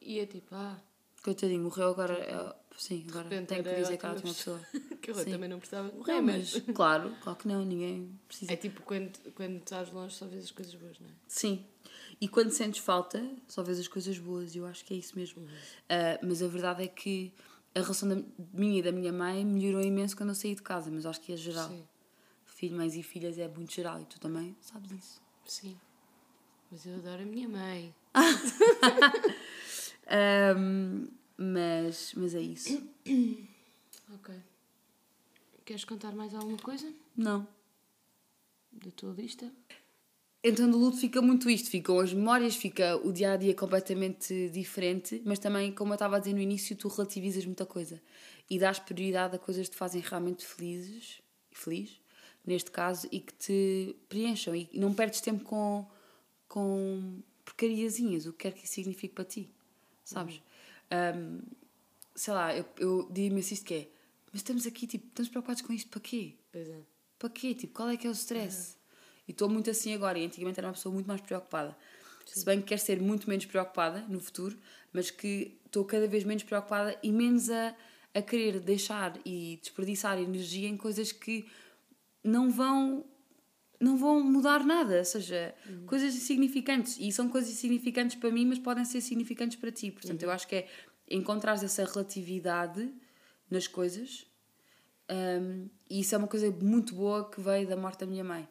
E 0.00 0.20
é 0.20 0.26
tipo, 0.26 0.54
ah, 0.54 0.80
Coitadinho, 1.22 1.62
morreu 1.64 1.88
agora. 1.88 2.14
é- 2.14 2.54
sim, 2.78 3.04
agora 3.08 3.28
tenho 3.28 3.46
que 3.46 3.54
era 3.68 3.74
dizer 3.82 3.96
que 3.96 4.06
ótima 4.06 4.14
tinha 4.20 4.30
uma 4.30 4.34
pessoa. 4.34 4.60
que 5.02 5.10
eu 5.10 5.14
Sim. 5.16 5.30
também 5.32 5.48
não 5.48 5.58
precisava 5.58 5.88
de 5.90 5.96
morrer, 5.96 6.12
Não, 6.14 6.22
mas. 6.22 6.52
mas 6.64 6.76
claro, 6.76 7.16
claro 7.20 7.38
que 7.38 7.48
não, 7.48 7.64
ninguém 7.64 8.18
precisa. 8.28 8.52
É 8.52 8.56
tipo 8.56 8.82
quando, 8.82 9.18
quando 9.32 9.56
estás 9.56 9.90
longe 9.90 10.14
só 10.14 10.26
vês 10.26 10.44
as 10.44 10.50
coisas 10.52 10.74
boas, 10.76 10.98
não 11.00 11.08
é? 11.08 11.12
Sim. 11.26 11.64
E 12.20 12.28
quando 12.28 12.50
sentes 12.50 12.80
falta, 12.80 13.28
só 13.48 13.62
vês 13.62 13.78
as 13.80 13.88
coisas 13.88 14.16
boas, 14.18 14.54
e 14.54 14.58
eu 14.58 14.66
acho 14.66 14.84
que 14.84 14.94
é 14.94 14.96
isso 14.96 15.16
mesmo. 15.18 15.46
Ah, 15.88 16.18
mas 16.22 16.42
a 16.42 16.46
verdade 16.48 16.84
é 16.84 16.88
que 16.88 17.32
a 17.74 17.80
relação 17.80 18.08
da 18.08 18.16
minha 18.54 18.78
e 18.78 18.82
da 18.82 18.92
minha 18.92 19.12
mãe 19.12 19.44
melhorou 19.44 19.82
imenso 19.82 20.16
quando 20.16 20.28
eu 20.30 20.34
saí 20.34 20.54
de 20.54 20.62
casa, 20.62 20.90
mas 20.90 21.04
acho 21.06 21.20
que 21.20 21.32
é 21.32 21.36
geral. 21.36 21.68
Sim. 21.68 21.84
Filho, 22.44 22.76
mães 22.76 22.94
e 22.94 23.02
filhas 23.02 23.36
é 23.38 23.48
muito 23.48 23.72
geral, 23.72 24.00
e 24.00 24.04
tu 24.06 24.18
também 24.20 24.56
sabes 24.60 24.90
isso. 24.92 25.20
Sim. 25.44 25.76
Mas 26.70 26.86
eu 26.86 26.94
adoro 26.96 27.22
a 27.22 27.26
minha 27.26 27.48
mãe. 27.48 27.94
Ahm, 30.08 31.08
mas, 31.36 32.12
mas 32.16 32.34
é 32.34 32.40
isso. 32.40 32.82
Ok. 34.14 34.34
Queres 35.64 35.84
contar 35.84 36.12
mais 36.14 36.32
alguma 36.34 36.58
coisa 36.58 36.92
Não. 37.16 37.46
da 38.70 38.90
tua 38.92 39.12
lista? 39.12 39.50
Então 40.44 40.70
do 40.70 40.78
luto 40.78 40.96
fica 40.98 41.20
muito 41.20 41.50
isto, 41.50 41.68
ficam 41.68 41.98
as 41.98 42.12
memórias, 42.12 42.54
fica 42.54 42.96
o 42.98 43.12
dia 43.12 43.32
a 43.32 43.36
dia 43.36 43.52
completamente 43.52 44.48
diferente, 44.50 45.20
mas 45.24 45.40
também, 45.40 45.72
como 45.72 45.90
eu 45.90 45.96
estava 45.96 46.16
a 46.16 46.18
dizer 46.20 46.34
no 46.34 46.40
início, 46.40 46.76
tu 46.76 46.86
relativizas 46.86 47.44
muita 47.44 47.66
coisa 47.66 48.00
e 48.48 48.56
dás 48.56 48.78
prioridade 48.78 49.34
a 49.34 49.38
coisas 49.40 49.66
que 49.66 49.72
te 49.74 49.78
fazem 49.78 50.00
realmente 50.00 50.46
felizes, 50.46 51.20
feliz, 51.50 52.00
neste 52.46 52.70
caso, 52.70 53.08
e 53.10 53.18
que 53.18 53.34
te 53.34 53.96
preencham 54.08 54.54
e 54.54 54.68
não 54.74 54.94
perdes 54.94 55.20
tempo 55.20 55.42
com, 55.42 55.84
com 56.46 57.18
porcariazinhas, 57.46 58.26
o 58.26 58.32
que 58.32 58.40
quer 58.40 58.52
que 58.52 58.64
isso 58.64 58.74
signifique 58.74 59.14
para 59.14 59.24
ti, 59.24 59.50
sabes? 60.04 60.42
Um, 60.92 61.40
sei 62.14 62.34
lá, 62.34 62.54
eu, 62.54 62.66
eu 62.78 63.08
digo-me 63.10 63.40
assim 63.40 63.54
isto 63.54 63.64
que 63.64 63.74
é, 63.74 63.88
mas 64.32 64.40
estamos 64.40 64.66
aqui, 64.66 64.86
tipo, 64.86 65.06
estamos 65.06 65.30
preocupados 65.30 65.62
com 65.62 65.72
isto 65.72 65.88
para 65.88 66.00
quê? 66.00 66.34
Pois 66.52 66.68
é. 66.68 66.82
Para 67.18 67.30
quê? 67.30 67.54
Tipo, 67.54 67.72
qual 67.72 67.88
é 67.88 67.96
que 67.96 68.06
é 68.06 68.10
o 68.10 68.12
stress? 68.12 68.76
E 69.26 69.30
estou 69.30 69.48
muito 69.48 69.70
assim 69.70 69.94
agora. 69.94 70.18
E 70.18 70.26
antigamente 70.26 70.60
era 70.60 70.68
uma 70.68 70.74
pessoa 70.74 70.92
muito 70.92 71.06
mais 71.06 71.20
preocupada. 71.20 71.76
Se 72.26 72.44
bem 72.44 72.60
que 72.60 72.66
quero 72.66 72.80
ser 72.80 73.00
muito 73.00 73.28
menos 73.28 73.46
preocupada 73.46 74.00
no 74.08 74.20
futuro, 74.20 74.58
mas 74.92 75.10
que 75.10 75.58
estou 75.64 75.84
cada 75.84 76.06
vez 76.06 76.24
menos 76.24 76.42
preocupada 76.42 76.98
e 77.02 77.12
menos 77.12 77.48
a, 77.48 77.74
a 78.12 78.20
querer 78.20 78.60
deixar 78.60 79.18
e 79.24 79.58
desperdiçar 79.62 80.18
energia 80.18 80.68
em 80.68 80.76
coisas 80.76 81.12
que 81.12 81.46
não 82.22 82.50
vão 82.50 83.04
não 83.80 83.96
vão 83.96 84.22
mudar 84.22 84.64
nada, 84.64 84.98
ou 84.98 85.04
seja, 85.04 85.54
coisas 85.86 86.14
insignificantes. 86.14 86.96
E 86.98 87.10
são 87.12 87.28
coisas 87.28 87.50
insignificantes 87.50 88.16
para 88.16 88.30
mim, 88.30 88.46
mas 88.46 88.58
podem 88.58 88.84
ser 88.84 89.00
significantes 89.00 89.56
para 89.56 89.70
ti. 89.70 89.90
Portanto, 89.90 90.22
eu 90.22 90.30
acho 90.30 90.46
que 90.46 90.56
é 90.56 90.68
encontrar 91.08 91.54
essa 91.62 91.84
relatividade 91.84 92.92
nas 93.50 93.66
coisas 93.66 94.26
um, 95.10 95.68
e 95.88 96.00
isso 96.00 96.14
é 96.14 96.18
uma 96.18 96.26
coisa 96.26 96.50
muito 96.50 96.94
boa 96.94 97.28
que 97.30 97.40
veio 97.40 97.66
da 97.66 97.76
morte 97.76 98.00
da 98.00 98.06
minha 98.06 98.24
mãe. 98.24 98.48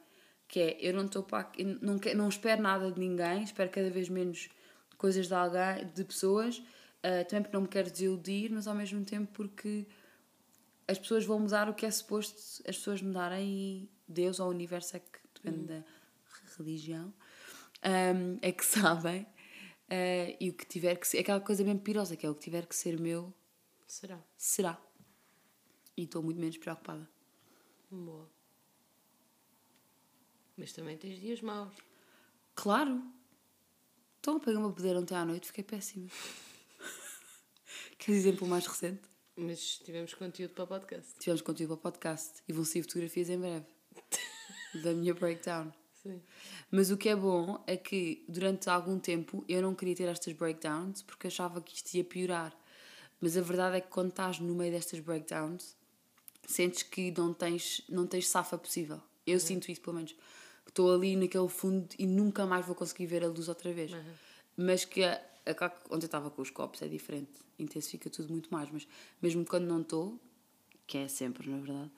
Que 0.48 0.60
é, 0.60 0.78
eu 0.80 0.94
não 0.94 1.06
estou 1.06 1.24
para 1.24 1.52
não, 1.82 2.00
não 2.16 2.30
espero 2.30 2.62
nada 2.62 2.92
de 2.92 3.00
ninguém, 3.00 3.44
espero 3.44 3.70
cada 3.70 3.90
vez 3.90 4.10
menos 4.10 4.50
coisas 4.98 5.28
de 5.28 5.34
alguém, 5.34 5.88
de 5.94 6.04
pessoas, 6.04 6.60
uh, 6.60 7.26
também 7.28 7.42
porque 7.42 7.58
não 7.58 7.62
me 7.64 7.68
quero 7.68 7.92
desiludir, 7.92 8.52
mas 8.52 8.68
ao 8.68 8.76
mesmo 8.76 9.04
tempo 9.04 9.32
porque 9.34 9.86
as 10.88 11.00
pessoas 11.00 11.26
vão 11.26 11.40
mudar 11.40 11.68
o 11.68 11.74
que 11.74 11.86
é 11.86 11.92
suposto 11.92 12.36
as 12.68 12.78
pessoas 12.78 13.02
mudarem 13.02 13.48
e 13.48 13.90
Deus 14.08 14.40
ou 14.40 14.48
o 14.48 14.50
universo 14.50 14.98
é 14.98 15.00
que 15.00 15.20
depende 15.34 15.66
da 15.66 15.84
religião 16.58 17.14
um, 17.84 18.38
é 18.42 18.52
que 18.52 18.64
sabem 18.66 19.22
uh, 19.24 20.38
e 20.40 20.50
o 20.50 20.54
que 20.54 20.66
tiver 20.66 20.96
que 20.96 21.08
ser, 21.08 21.20
aquela 21.20 21.40
coisa 21.40 21.64
bem 21.64 21.78
pirosa 21.78 22.16
que 22.16 22.26
é 22.26 22.30
o 22.30 22.36
que 22.36 22.42
tiver 22.42 22.66
que 22.66 22.76
ser 22.76 23.00
meu 23.00 23.34
Será? 23.88 24.20
será 24.38 24.82
e 25.98 26.04
estou 26.04 26.22
muito 26.22 26.40
menos 26.40 26.58
preocupada 26.58 27.10
Boa. 27.92 28.30
Mas 30.58 30.74
também 30.74 30.98
tens 30.98 31.20
dias 31.20 31.42
maus. 31.42 31.76
claro 32.56 33.04
então 34.20 34.40
peguei 34.40 34.58
uma 34.58 34.72
poder 34.74 34.96
ontem 34.98 35.16
à 35.16 35.26
noite 35.26 35.48
fiquei 35.48 35.64
péssima 35.64 36.10
queres 37.98 38.22
exemplo 38.22 38.48
mais 38.48 38.66
recente 38.66 39.04
Mas 39.36 39.78
tivemos 39.80 40.14
conteúdo 40.14 40.54
para 40.54 40.64
o 40.64 40.68
podcast. 40.68 41.20
tivemos 41.20 41.42
conteúdo 41.42 41.78
para 41.78 41.90
o 41.90 41.92
podcast 41.92 42.42
e 42.48 42.54
vão 42.54 42.66
sair 42.66 42.82
fotografias 42.82 43.30
em 43.30 43.40
breve 43.40 43.75
da 44.84 44.94
minha 44.94 45.14
breakdown. 45.14 45.72
Sim. 46.02 46.22
Mas 46.70 46.92
o 46.92 46.98
que 46.98 47.10
é 47.10 47.16
bom 47.16 47.64
é 47.66 47.78
que 47.78 48.24
durante 48.28 48.70
algum 48.70 49.00
tempo 49.00 49.44
eu 49.48 49.62
não 49.62 49.74
queria 49.74 49.96
ter 49.96 50.08
estas 50.08 50.34
breakdowns 50.34 51.02
porque 51.02 51.28
achava 51.28 51.62
que 51.62 51.76
isto 51.76 51.94
ia 51.96 52.04
piorar. 52.04 52.56
Mas 53.20 53.38
a 53.38 53.42
verdade 53.42 53.78
é 53.78 53.82
que 53.82 53.88
quando 53.88 54.10
estás 54.10 54.40
no 54.40 54.54
meio 54.54 54.72
destas 54.72 55.00
breakdowns, 55.00 55.76
sentes 56.48 56.84
que 56.84 57.12
não 57.18 57.34
tens, 57.34 57.82
não 57.90 58.06
tens 58.06 58.28
safa 58.28 58.58
possível. 58.58 59.02
Eu 59.26 59.40
sinto 59.40 59.72
isso, 59.72 59.82
pelo 59.82 59.96
menos. 59.96 60.16
Estou 60.68 60.94
ali 60.94 61.16
naquele 61.16 61.48
fundo 61.48 61.88
e 61.98 62.06
nunca 62.06 62.46
mais 62.46 62.66
vou 62.66 62.76
conseguir 62.76 63.06
ver 63.06 63.24
a 63.24 63.28
luz 63.28 63.48
outra 63.48 63.72
vez. 63.72 63.92
Mas 64.58 64.86
que 64.86 65.04
a, 65.04 65.22
a, 65.46 65.72
ontem 65.90 66.06
estava 66.06 66.30
com 66.30 66.42
os 66.42 66.50
copos 66.50 66.82
é 66.82 66.88
diferente, 66.88 67.32
intensifica 67.58 68.10
tudo 68.10 68.32
muito 68.32 68.50
mais. 68.52 68.70
Mas 68.70 68.88
mesmo 69.22 69.46
quando 69.46 69.66
não 69.66 69.82
estou, 69.82 70.20
que 70.86 70.98
é 70.98 71.08
sempre, 71.08 71.50
na 71.50 71.58
verdade, 71.58 71.92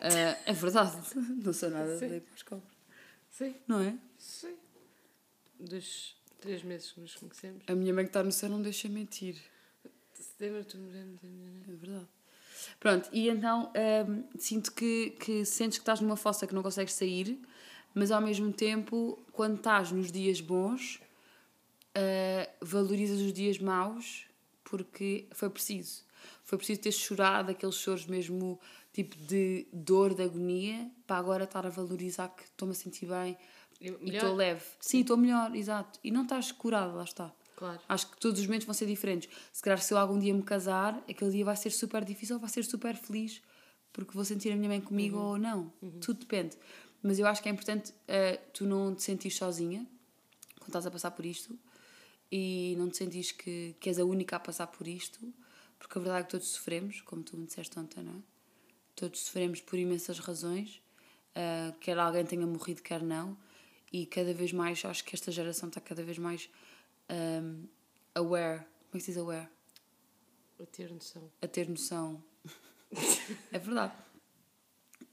ah, 0.00 0.38
é 0.46 0.52
verdade, 0.52 0.96
não 1.44 1.52
sou 1.52 1.70
nada 1.70 1.98
Sim. 1.98 2.08
de 2.08 2.14
ir 2.16 2.20
para 2.20 2.56
os. 2.56 2.62
Sim. 3.30 3.54
Não 3.66 3.80
é? 3.80 3.96
Sim. 4.18 4.56
Dos 5.58 6.16
três 6.40 6.62
meses 6.62 6.92
que 6.92 7.00
nos 7.00 7.14
conhecemos. 7.14 7.64
A 7.66 7.74
minha 7.74 7.92
mãe 7.92 8.04
que 8.04 8.10
está 8.10 8.22
no 8.22 8.32
céu 8.32 8.48
não 8.48 8.62
deixa 8.62 8.88
mentir. 8.88 9.36
Setembro, 10.14 10.64
janeiro. 10.70 11.18
É 11.68 11.72
verdade. 11.72 12.08
Pronto, 12.80 13.08
e 13.12 13.28
então 13.28 13.72
hum, 14.08 14.24
sinto 14.38 14.72
que, 14.72 15.10
que 15.10 15.44
sentes 15.44 15.78
que 15.78 15.82
estás 15.82 16.00
numa 16.00 16.16
fossa 16.16 16.46
que 16.46 16.54
não 16.54 16.62
consegues 16.62 16.94
sair, 16.94 17.40
mas 17.94 18.10
ao 18.10 18.20
mesmo 18.20 18.52
tempo, 18.52 19.18
quando 19.32 19.56
estás 19.56 19.92
nos 19.92 20.10
dias 20.10 20.40
bons, 20.40 21.00
ah, 21.94 22.48
valorizas 22.60 23.20
os 23.20 23.32
dias 23.32 23.58
maus 23.58 24.26
porque 24.62 25.26
foi 25.32 25.50
preciso. 25.50 26.04
Foi 26.44 26.58
preciso 26.58 26.80
ter 26.80 26.92
chorado 26.92 27.50
aqueles 27.50 27.74
choros 27.76 28.06
mesmo 28.06 28.60
tipo 28.92 29.16
de 29.16 29.66
dor, 29.72 30.14
de 30.14 30.22
agonia, 30.22 30.90
para 31.06 31.16
agora 31.18 31.44
estar 31.44 31.66
a 31.66 31.70
valorizar 31.70 32.28
que 32.30 32.44
estou-me 32.44 32.72
a 32.72 32.76
sentir 32.76 33.06
bem 33.06 33.36
E 33.80 33.88
e 33.88 33.90
melhor? 33.90 34.14
estou 34.14 34.34
leve. 34.36 34.64
Sim, 34.80 35.00
estou 35.00 35.16
melhor, 35.16 35.54
exato. 35.54 35.98
E 36.02 36.10
não 36.10 36.22
estás 36.22 36.50
curado, 36.52 36.96
lá 36.96 37.04
está. 37.04 37.32
Claro. 37.56 37.80
Acho 37.88 38.10
que 38.10 38.18
todos 38.18 38.40
os 38.40 38.46
momentos 38.46 38.66
vão 38.66 38.74
ser 38.74 38.86
diferentes. 38.86 39.28
Se 39.52 39.62
calhar, 39.62 39.80
se 39.80 39.92
eu 39.92 39.98
algum 39.98 40.18
dia 40.18 40.32
me 40.34 40.42
casar, 40.42 40.96
aquele 41.08 41.30
dia 41.32 41.44
vai 41.44 41.56
ser 41.56 41.70
super 41.70 42.04
difícil 42.04 42.36
ou 42.36 42.40
vai 42.40 42.50
ser 42.50 42.64
super 42.64 42.94
feliz 42.96 43.42
porque 43.92 44.12
vou 44.14 44.24
sentir 44.24 44.52
a 44.52 44.56
minha 44.56 44.68
mãe 44.68 44.80
comigo 44.80 45.16
Uhum. 45.16 45.24
ou 45.30 45.38
não. 45.38 45.72
Tudo 46.00 46.20
depende. 46.20 46.56
Mas 47.02 47.18
eu 47.18 47.26
acho 47.26 47.42
que 47.42 47.48
é 47.48 47.52
importante 47.52 47.92
eh, 48.06 48.36
tu 48.52 48.64
não 48.66 48.94
te 48.94 49.02
sentir 49.02 49.30
sozinha 49.30 49.86
quando 50.58 50.68
estás 50.68 50.86
a 50.86 50.90
passar 50.90 51.10
por 51.12 51.24
isto 51.26 51.58
e 52.30 52.74
não 52.78 52.88
te 52.90 52.96
sentis 52.98 53.32
que, 53.32 53.74
que 53.80 53.88
és 53.88 53.98
a 53.98 54.04
única 54.04 54.36
a 54.36 54.40
passar 54.40 54.66
por 54.66 54.86
isto, 54.86 55.32
porque 55.78 55.98
a 55.98 56.00
verdade 56.02 56.20
é 56.20 56.24
que 56.24 56.30
todos 56.30 56.48
sofremos, 56.48 57.00
como 57.00 57.22
tu 57.22 57.36
me 57.36 57.46
disseste 57.46 57.78
ontem, 57.78 58.02
não 58.02 58.12
é? 58.12 58.22
Todos 58.98 59.20
sofremos 59.20 59.60
por 59.60 59.78
imensas 59.78 60.18
razões, 60.18 60.82
eh, 61.32 61.72
quer 61.78 61.96
alguém 61.96 62.26
tenha 62.26 62.44
morrido, 62.44 62.82
quer 62.82 63.00
não, 63.00 63.36
e 63.92 64.04
cada 64.06 64.34
vez 64.34 64.52
mais, 64.52 64.84
acho 64.84 65.04
que 65.04 65.14
esta 65.14 65.30
geração 65.30 65.68
está 65.68 65.80
cada 65.80 66.02
vez 66.02 66.18
mais 66.18 66.50
um, 67.08 67.62
aware. 68.12 68.64
Como 68.90 68.94
é 68.94 68.98
que 68.98 69.00
se 69.02 69.12
diz 69.12 69.18
aware? 69.18 69.48
A 70.60 70.66
ter 70.66 70.90
noção. 70.90 71.30
A 71.40 71.46
ter 71.46 71.68
noção. 71.68 72.24
é 73.52 73.58
verdade. 73.60 73.94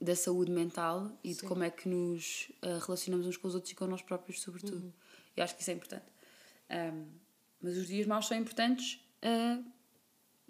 Da 0.02 0.16
saúde 0.16 0.52
mental 0.52 1.16
e 1.24 1.30
de 1.30 1.42
Sim. 1.42 1.48
como 1.48 1.64
é 1.64 1.70
que 1.70 1.88
nos 1.88 2.52
uh, 2.64 2.84
relacionamos 2.84 3.28
uns 3.28 3.38
com 3.38 3.48
os 3.48 3.54
outros 3.54 3.72
e 3.72 3.76
com 3.76 3.86
nós 3.86 4.02
próprios, 4.02 4.42
sobretudo. 4.42 4.92
E 5.38 5.42
acho 5.42 5.56
que 5.56 5.62
isso 5.62 5.70
é 5.70 5.76
importante. 5.76 6.06
Um, 6.72 7.06
mas 7.62 7.78
os 7.78 7.86
dias 7.86 8.08
maus 8.08 8.26
são 8.26 8.36
importantes 8.36 9.00
uh, 9.24 9.64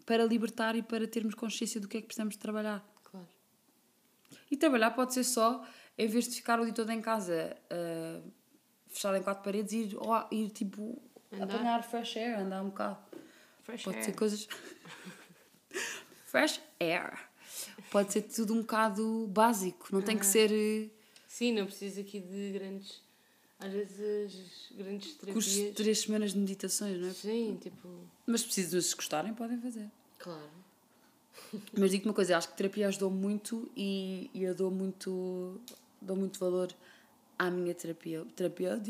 para 0.06 0.24
libertar 0.24 0.74
e 0.78 0.82
para 0.82 1.06
termos 1.06 1.36
consciência 1.36 1.82
do 1.82 1.88
que 1.90 1.98
é 1.98 2.02
que 2.02 2.08
precisamos 2.08 2.36
de 2.36 2.40
trabalhar. 2.40 2.95
E 4.50 4.58
trabalhar 4.58 4.92
pode 4.92 5.14
ser 5.14 5.24
só, 5.24 5.66
em 5.98 6.08
vez 6.08 6.28
de 6.28 6.36
ficar 6.36 6.60
o 6.60 6.64
dia 6.66 6.74
todo 6.74 6.92
em 6.92 7.02
casa, 7.02 7.56
uh, 7.72 8.32
fechado 8.88 9.18
em 9.18 9.24
quatro 9.24 9.44
paredes, 9.44 9.74
ir, 9.74 9.98
ir 10.32 10.50
tipo, 10.50 11.02
Andar. 11.32 11.56
apanhar 11.56 11.84
fresh 11.84 12.18
air, 12.18 12.40
andar 12.40 12.62
um 12.62 12.70
bocado. 12.70 12.98
Fresh 13.64 13.84
Pode 13.84 13.98
air. 13.98 14.06
ser 14.06 14.12
coisas. 14.14 14.48
fresh 16.26 16.62
air. 16.80 17.14
Pode 17.92 18.14
ser 18.14 18.22
tudo 18.24 18.54
um 18.54 18.62
bocado 18.62 19.28
básico, 19.28 19.88
não 19.92 20.02
tem 20.02 20.18
que 20.18 20.26
ser 20.26 20.52
eh, 20.52 20.90
Sim, 21.28 21.54
não 21.54 21.66
preciso 21.66 22.00
aqui 22.02 22.20
de 22.20 22.52
grandes. 22.52 23.02
Às 23.60 23.72
vezes, 23.72 24.72
grandes 24.76 25.14
cursos 25.14 25.46
de 25.46 25.60
terapias. 25.60 25.76
três 25.76 26.00
semanas 26.02 26.34
de 26.34 26.40
meditações, 26.40 27.00
não 27.00 27.08
é? 27.08 27.14
Sim, 27.14 27.58
tipo. 27.62 27.88
Mas 28.26 28.44
preciso, 28.44 28.82
se 28.82 28.96
gostarem, 28.96 29.34
podem 29.34 29.60
fazer. 29.60 29.90
Claro. 30.20 30.50
Mas 31.78 31.92
digo 31.92 32.06
uma 32.06 32.14
coisa, 32.14 32.38
acho 32.38 32.50
que 32.50 32.58
terapia 32.58 32.88
ajudou 32.88 33.10
muito 33.10 33.72
e, 33.76 34.30
e 34.34 34.44
eu 34.44 34.54
dou 34.54 34.72
muito, 34.72 35.60
dou 36.02 36.16
muito 36.16 36.40
valor 36.40 36.74
à 37.38 37.50
minha 37.50 37.74
terapia, 37.74 38.26
terapia 38.36 38.82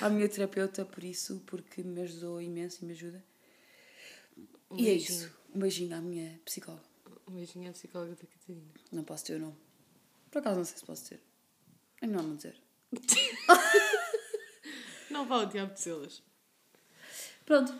à 0.00 0.08
minha 0.08 0.28
terapeuta 0.28 0.84
por 0.84 1.02
isso, 1.02 1.42
porque 1.46 1.82
me 1.82 2.02
ajudou 2.02 2.40
imenso 2.40 2.82
e 2.82 2.86
me 2.86 2.92
ajuda. 2.92 3.24
Um 4.70 4.78
e 4.78 4.88
é 4.88 4.92
isso. 4.94 5.30
Um 5.54 5.60
beijinho 5.60 5.96
à 5.96 6.00
minha 6.00 6.40
psicóloga. 6.44 6.84
Um 7.28 7.34
beijinho 7.34 7.70
à 7.70 7.72
psicóloga 7.72 8.14
da 8.14 8.26
Catarina. 8.26 8.66
Não 8.92 9.04
posso 9.04 9.24
ter 9.24 9.36
o 9.36 9.38
nome. 9.38 9.56
Por 10.30 10.38
acaso 10.38 10.56
não 10.58 10.64
sei 10.64 10.78
se 10.78 10.84
posso 10.84 11.08
ter. 11.08 11.20
É 12.00 12.06
melhor 12.06 12.22
não 12.24 12.36
dizer. 12.36 12.56
Não 15.10 15.26
vá 15.26 15.36
ao 15.36 15.46
diabo 15.46 15.72
de 15.74 15.80
selas. 15.80 16.22
Pronto. 17.46 17.72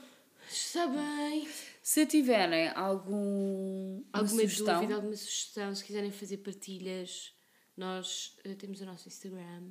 Está 0.49 0.87
bem. 0.87 1.49
Se 1.85 2.07
tiverem 2.07 2.69
algum 2.69 4.03
Alguma 4.11 4.41
sugestão, 4.41 4.81
dúvida, 4.81 4.95
alguma 4.95 5.17
sugestão, 5.17 5.75
se 5.75 5.85
quiserem 5.85 6.11
fazer 6.11 6.39
partilhas, 6.39 7.37
nós 7.77 8.39
eh, 8.43 8.55
temos 8.55 8.81
o 8.81 8.87
nosso 8.87 9.07
Instagram. 9.07 9.71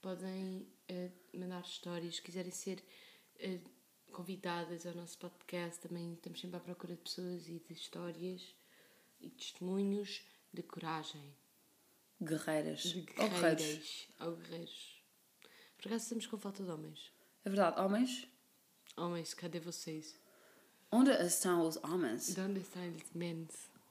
Podem 0.00 0.64
eh, 0.86 1.10
mandar 1.34 1.62
histórias, 1.62 2.14
se 2.14 2.22
quiserem 2.22 2.52
ser 2.52 2.80
eh, 3.40 3.58
convidadas 4.12 4.86
ao 4.86 4.94
nosso 4.94 5.18
podcast, 5.18 5.80
também 5.80 6.12
estamos 6.12 6.40
sempre 6.40 6.56
à 6.56 6.60
procura 6.60 6.94
de 6.94 7.02
pessoas 7.02 7.48
e 7.48 7.58
de 7.58 7.72
histórias 7.72 8.54
e 9.20 9.28
testemunhos 9.28 10.22
de 10.54 10.62
coragem. 10.62 11.34
guerreiras 12.22 12.82
De 12.82 13.00
guerreiras. 13.00 14.08
Ou 14.20 14.36
guerreiros. 14.36 15.02
Por 15.76 15.88
acaso 15.88 16.04
estamos 16.04 16.28
com 16.28 16.38
falta 16.38 16.62
de 16.62 16.70
homens. 16.70 17.12
É 17.44 17.48
verdade, 17.48 17.80
homens? 17.80 18.28
Homens, 18.96 19.34
cadê 19.34 19.58
vocês? 19.58 20.19
Onde 20.92 21.12
estão 21.24 21.68
os 21.68 21.76
homens? 21.84 22.34
De 22.34 22.40
onde 22.40 22.58
estão 22.60 22.82
os 22.82 23.12
men? 23.14 23.46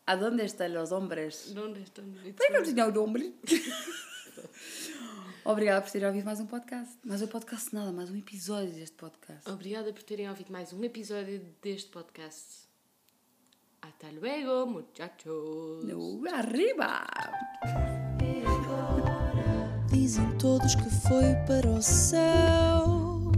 Aonde 0.06 0.44
estão 0.44 0.84
os 0.84 0.92
homens? 0.92 1.56
Onde 1.56 1.82
estão 1.82 2.04
os 2.04 2.22
Por 2.34 2.46
que 2.46 2.50
não 2.50 2.62
tinha 2.62 2.86
o 2.88 2.92
nome? 2.92 3.36
Obrigada 5.46 5.82
por 5.82 5.92
terem 5.92 6.10
ouvido 6.10 6.26
mais 6.26 6.42
um 6.42 6.46
podcast. 6.46 6.98
Mais 7.06 7.22
um 7.22 7.28
podcast 7.28 7.74
nada, 7.74 7.94
mais 7.94 8.10
um 8.10 8.18
episódio 8.18 8.74
deste 8.74 8.98
podcast. 8.98 9.50
Obrigada 9.50 9.94
por 9.94 10.04
terem 10.04 10.28
ouvido 10.28 10.52
mais 10.52 10.74
um 10.74 10.84
episódio 10.84 11.40
deste 11.62 11.90
podcast. 11.90 12.68
Hasta 13.82 14.12
luego, 14.12 14.66
muchachos. 14.70 15.86
No, 15.86 16.22
arriba! 16.28 17.06
Dizem 19.90 20.38
todos 20.38 20.76
que 20.76 20.90
foi 21.08 21.34
para 21.48 21.70
o 21.70 21.82
céu. 21.82 23.32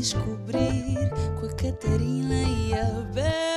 Descobrir 0.00 1.10
com 1.38 1.44
a 1.44 1.52
Catarina 1.52 2.42
e 2.42 2.72
a 2.72 3.02
Bel. 3.12 3.49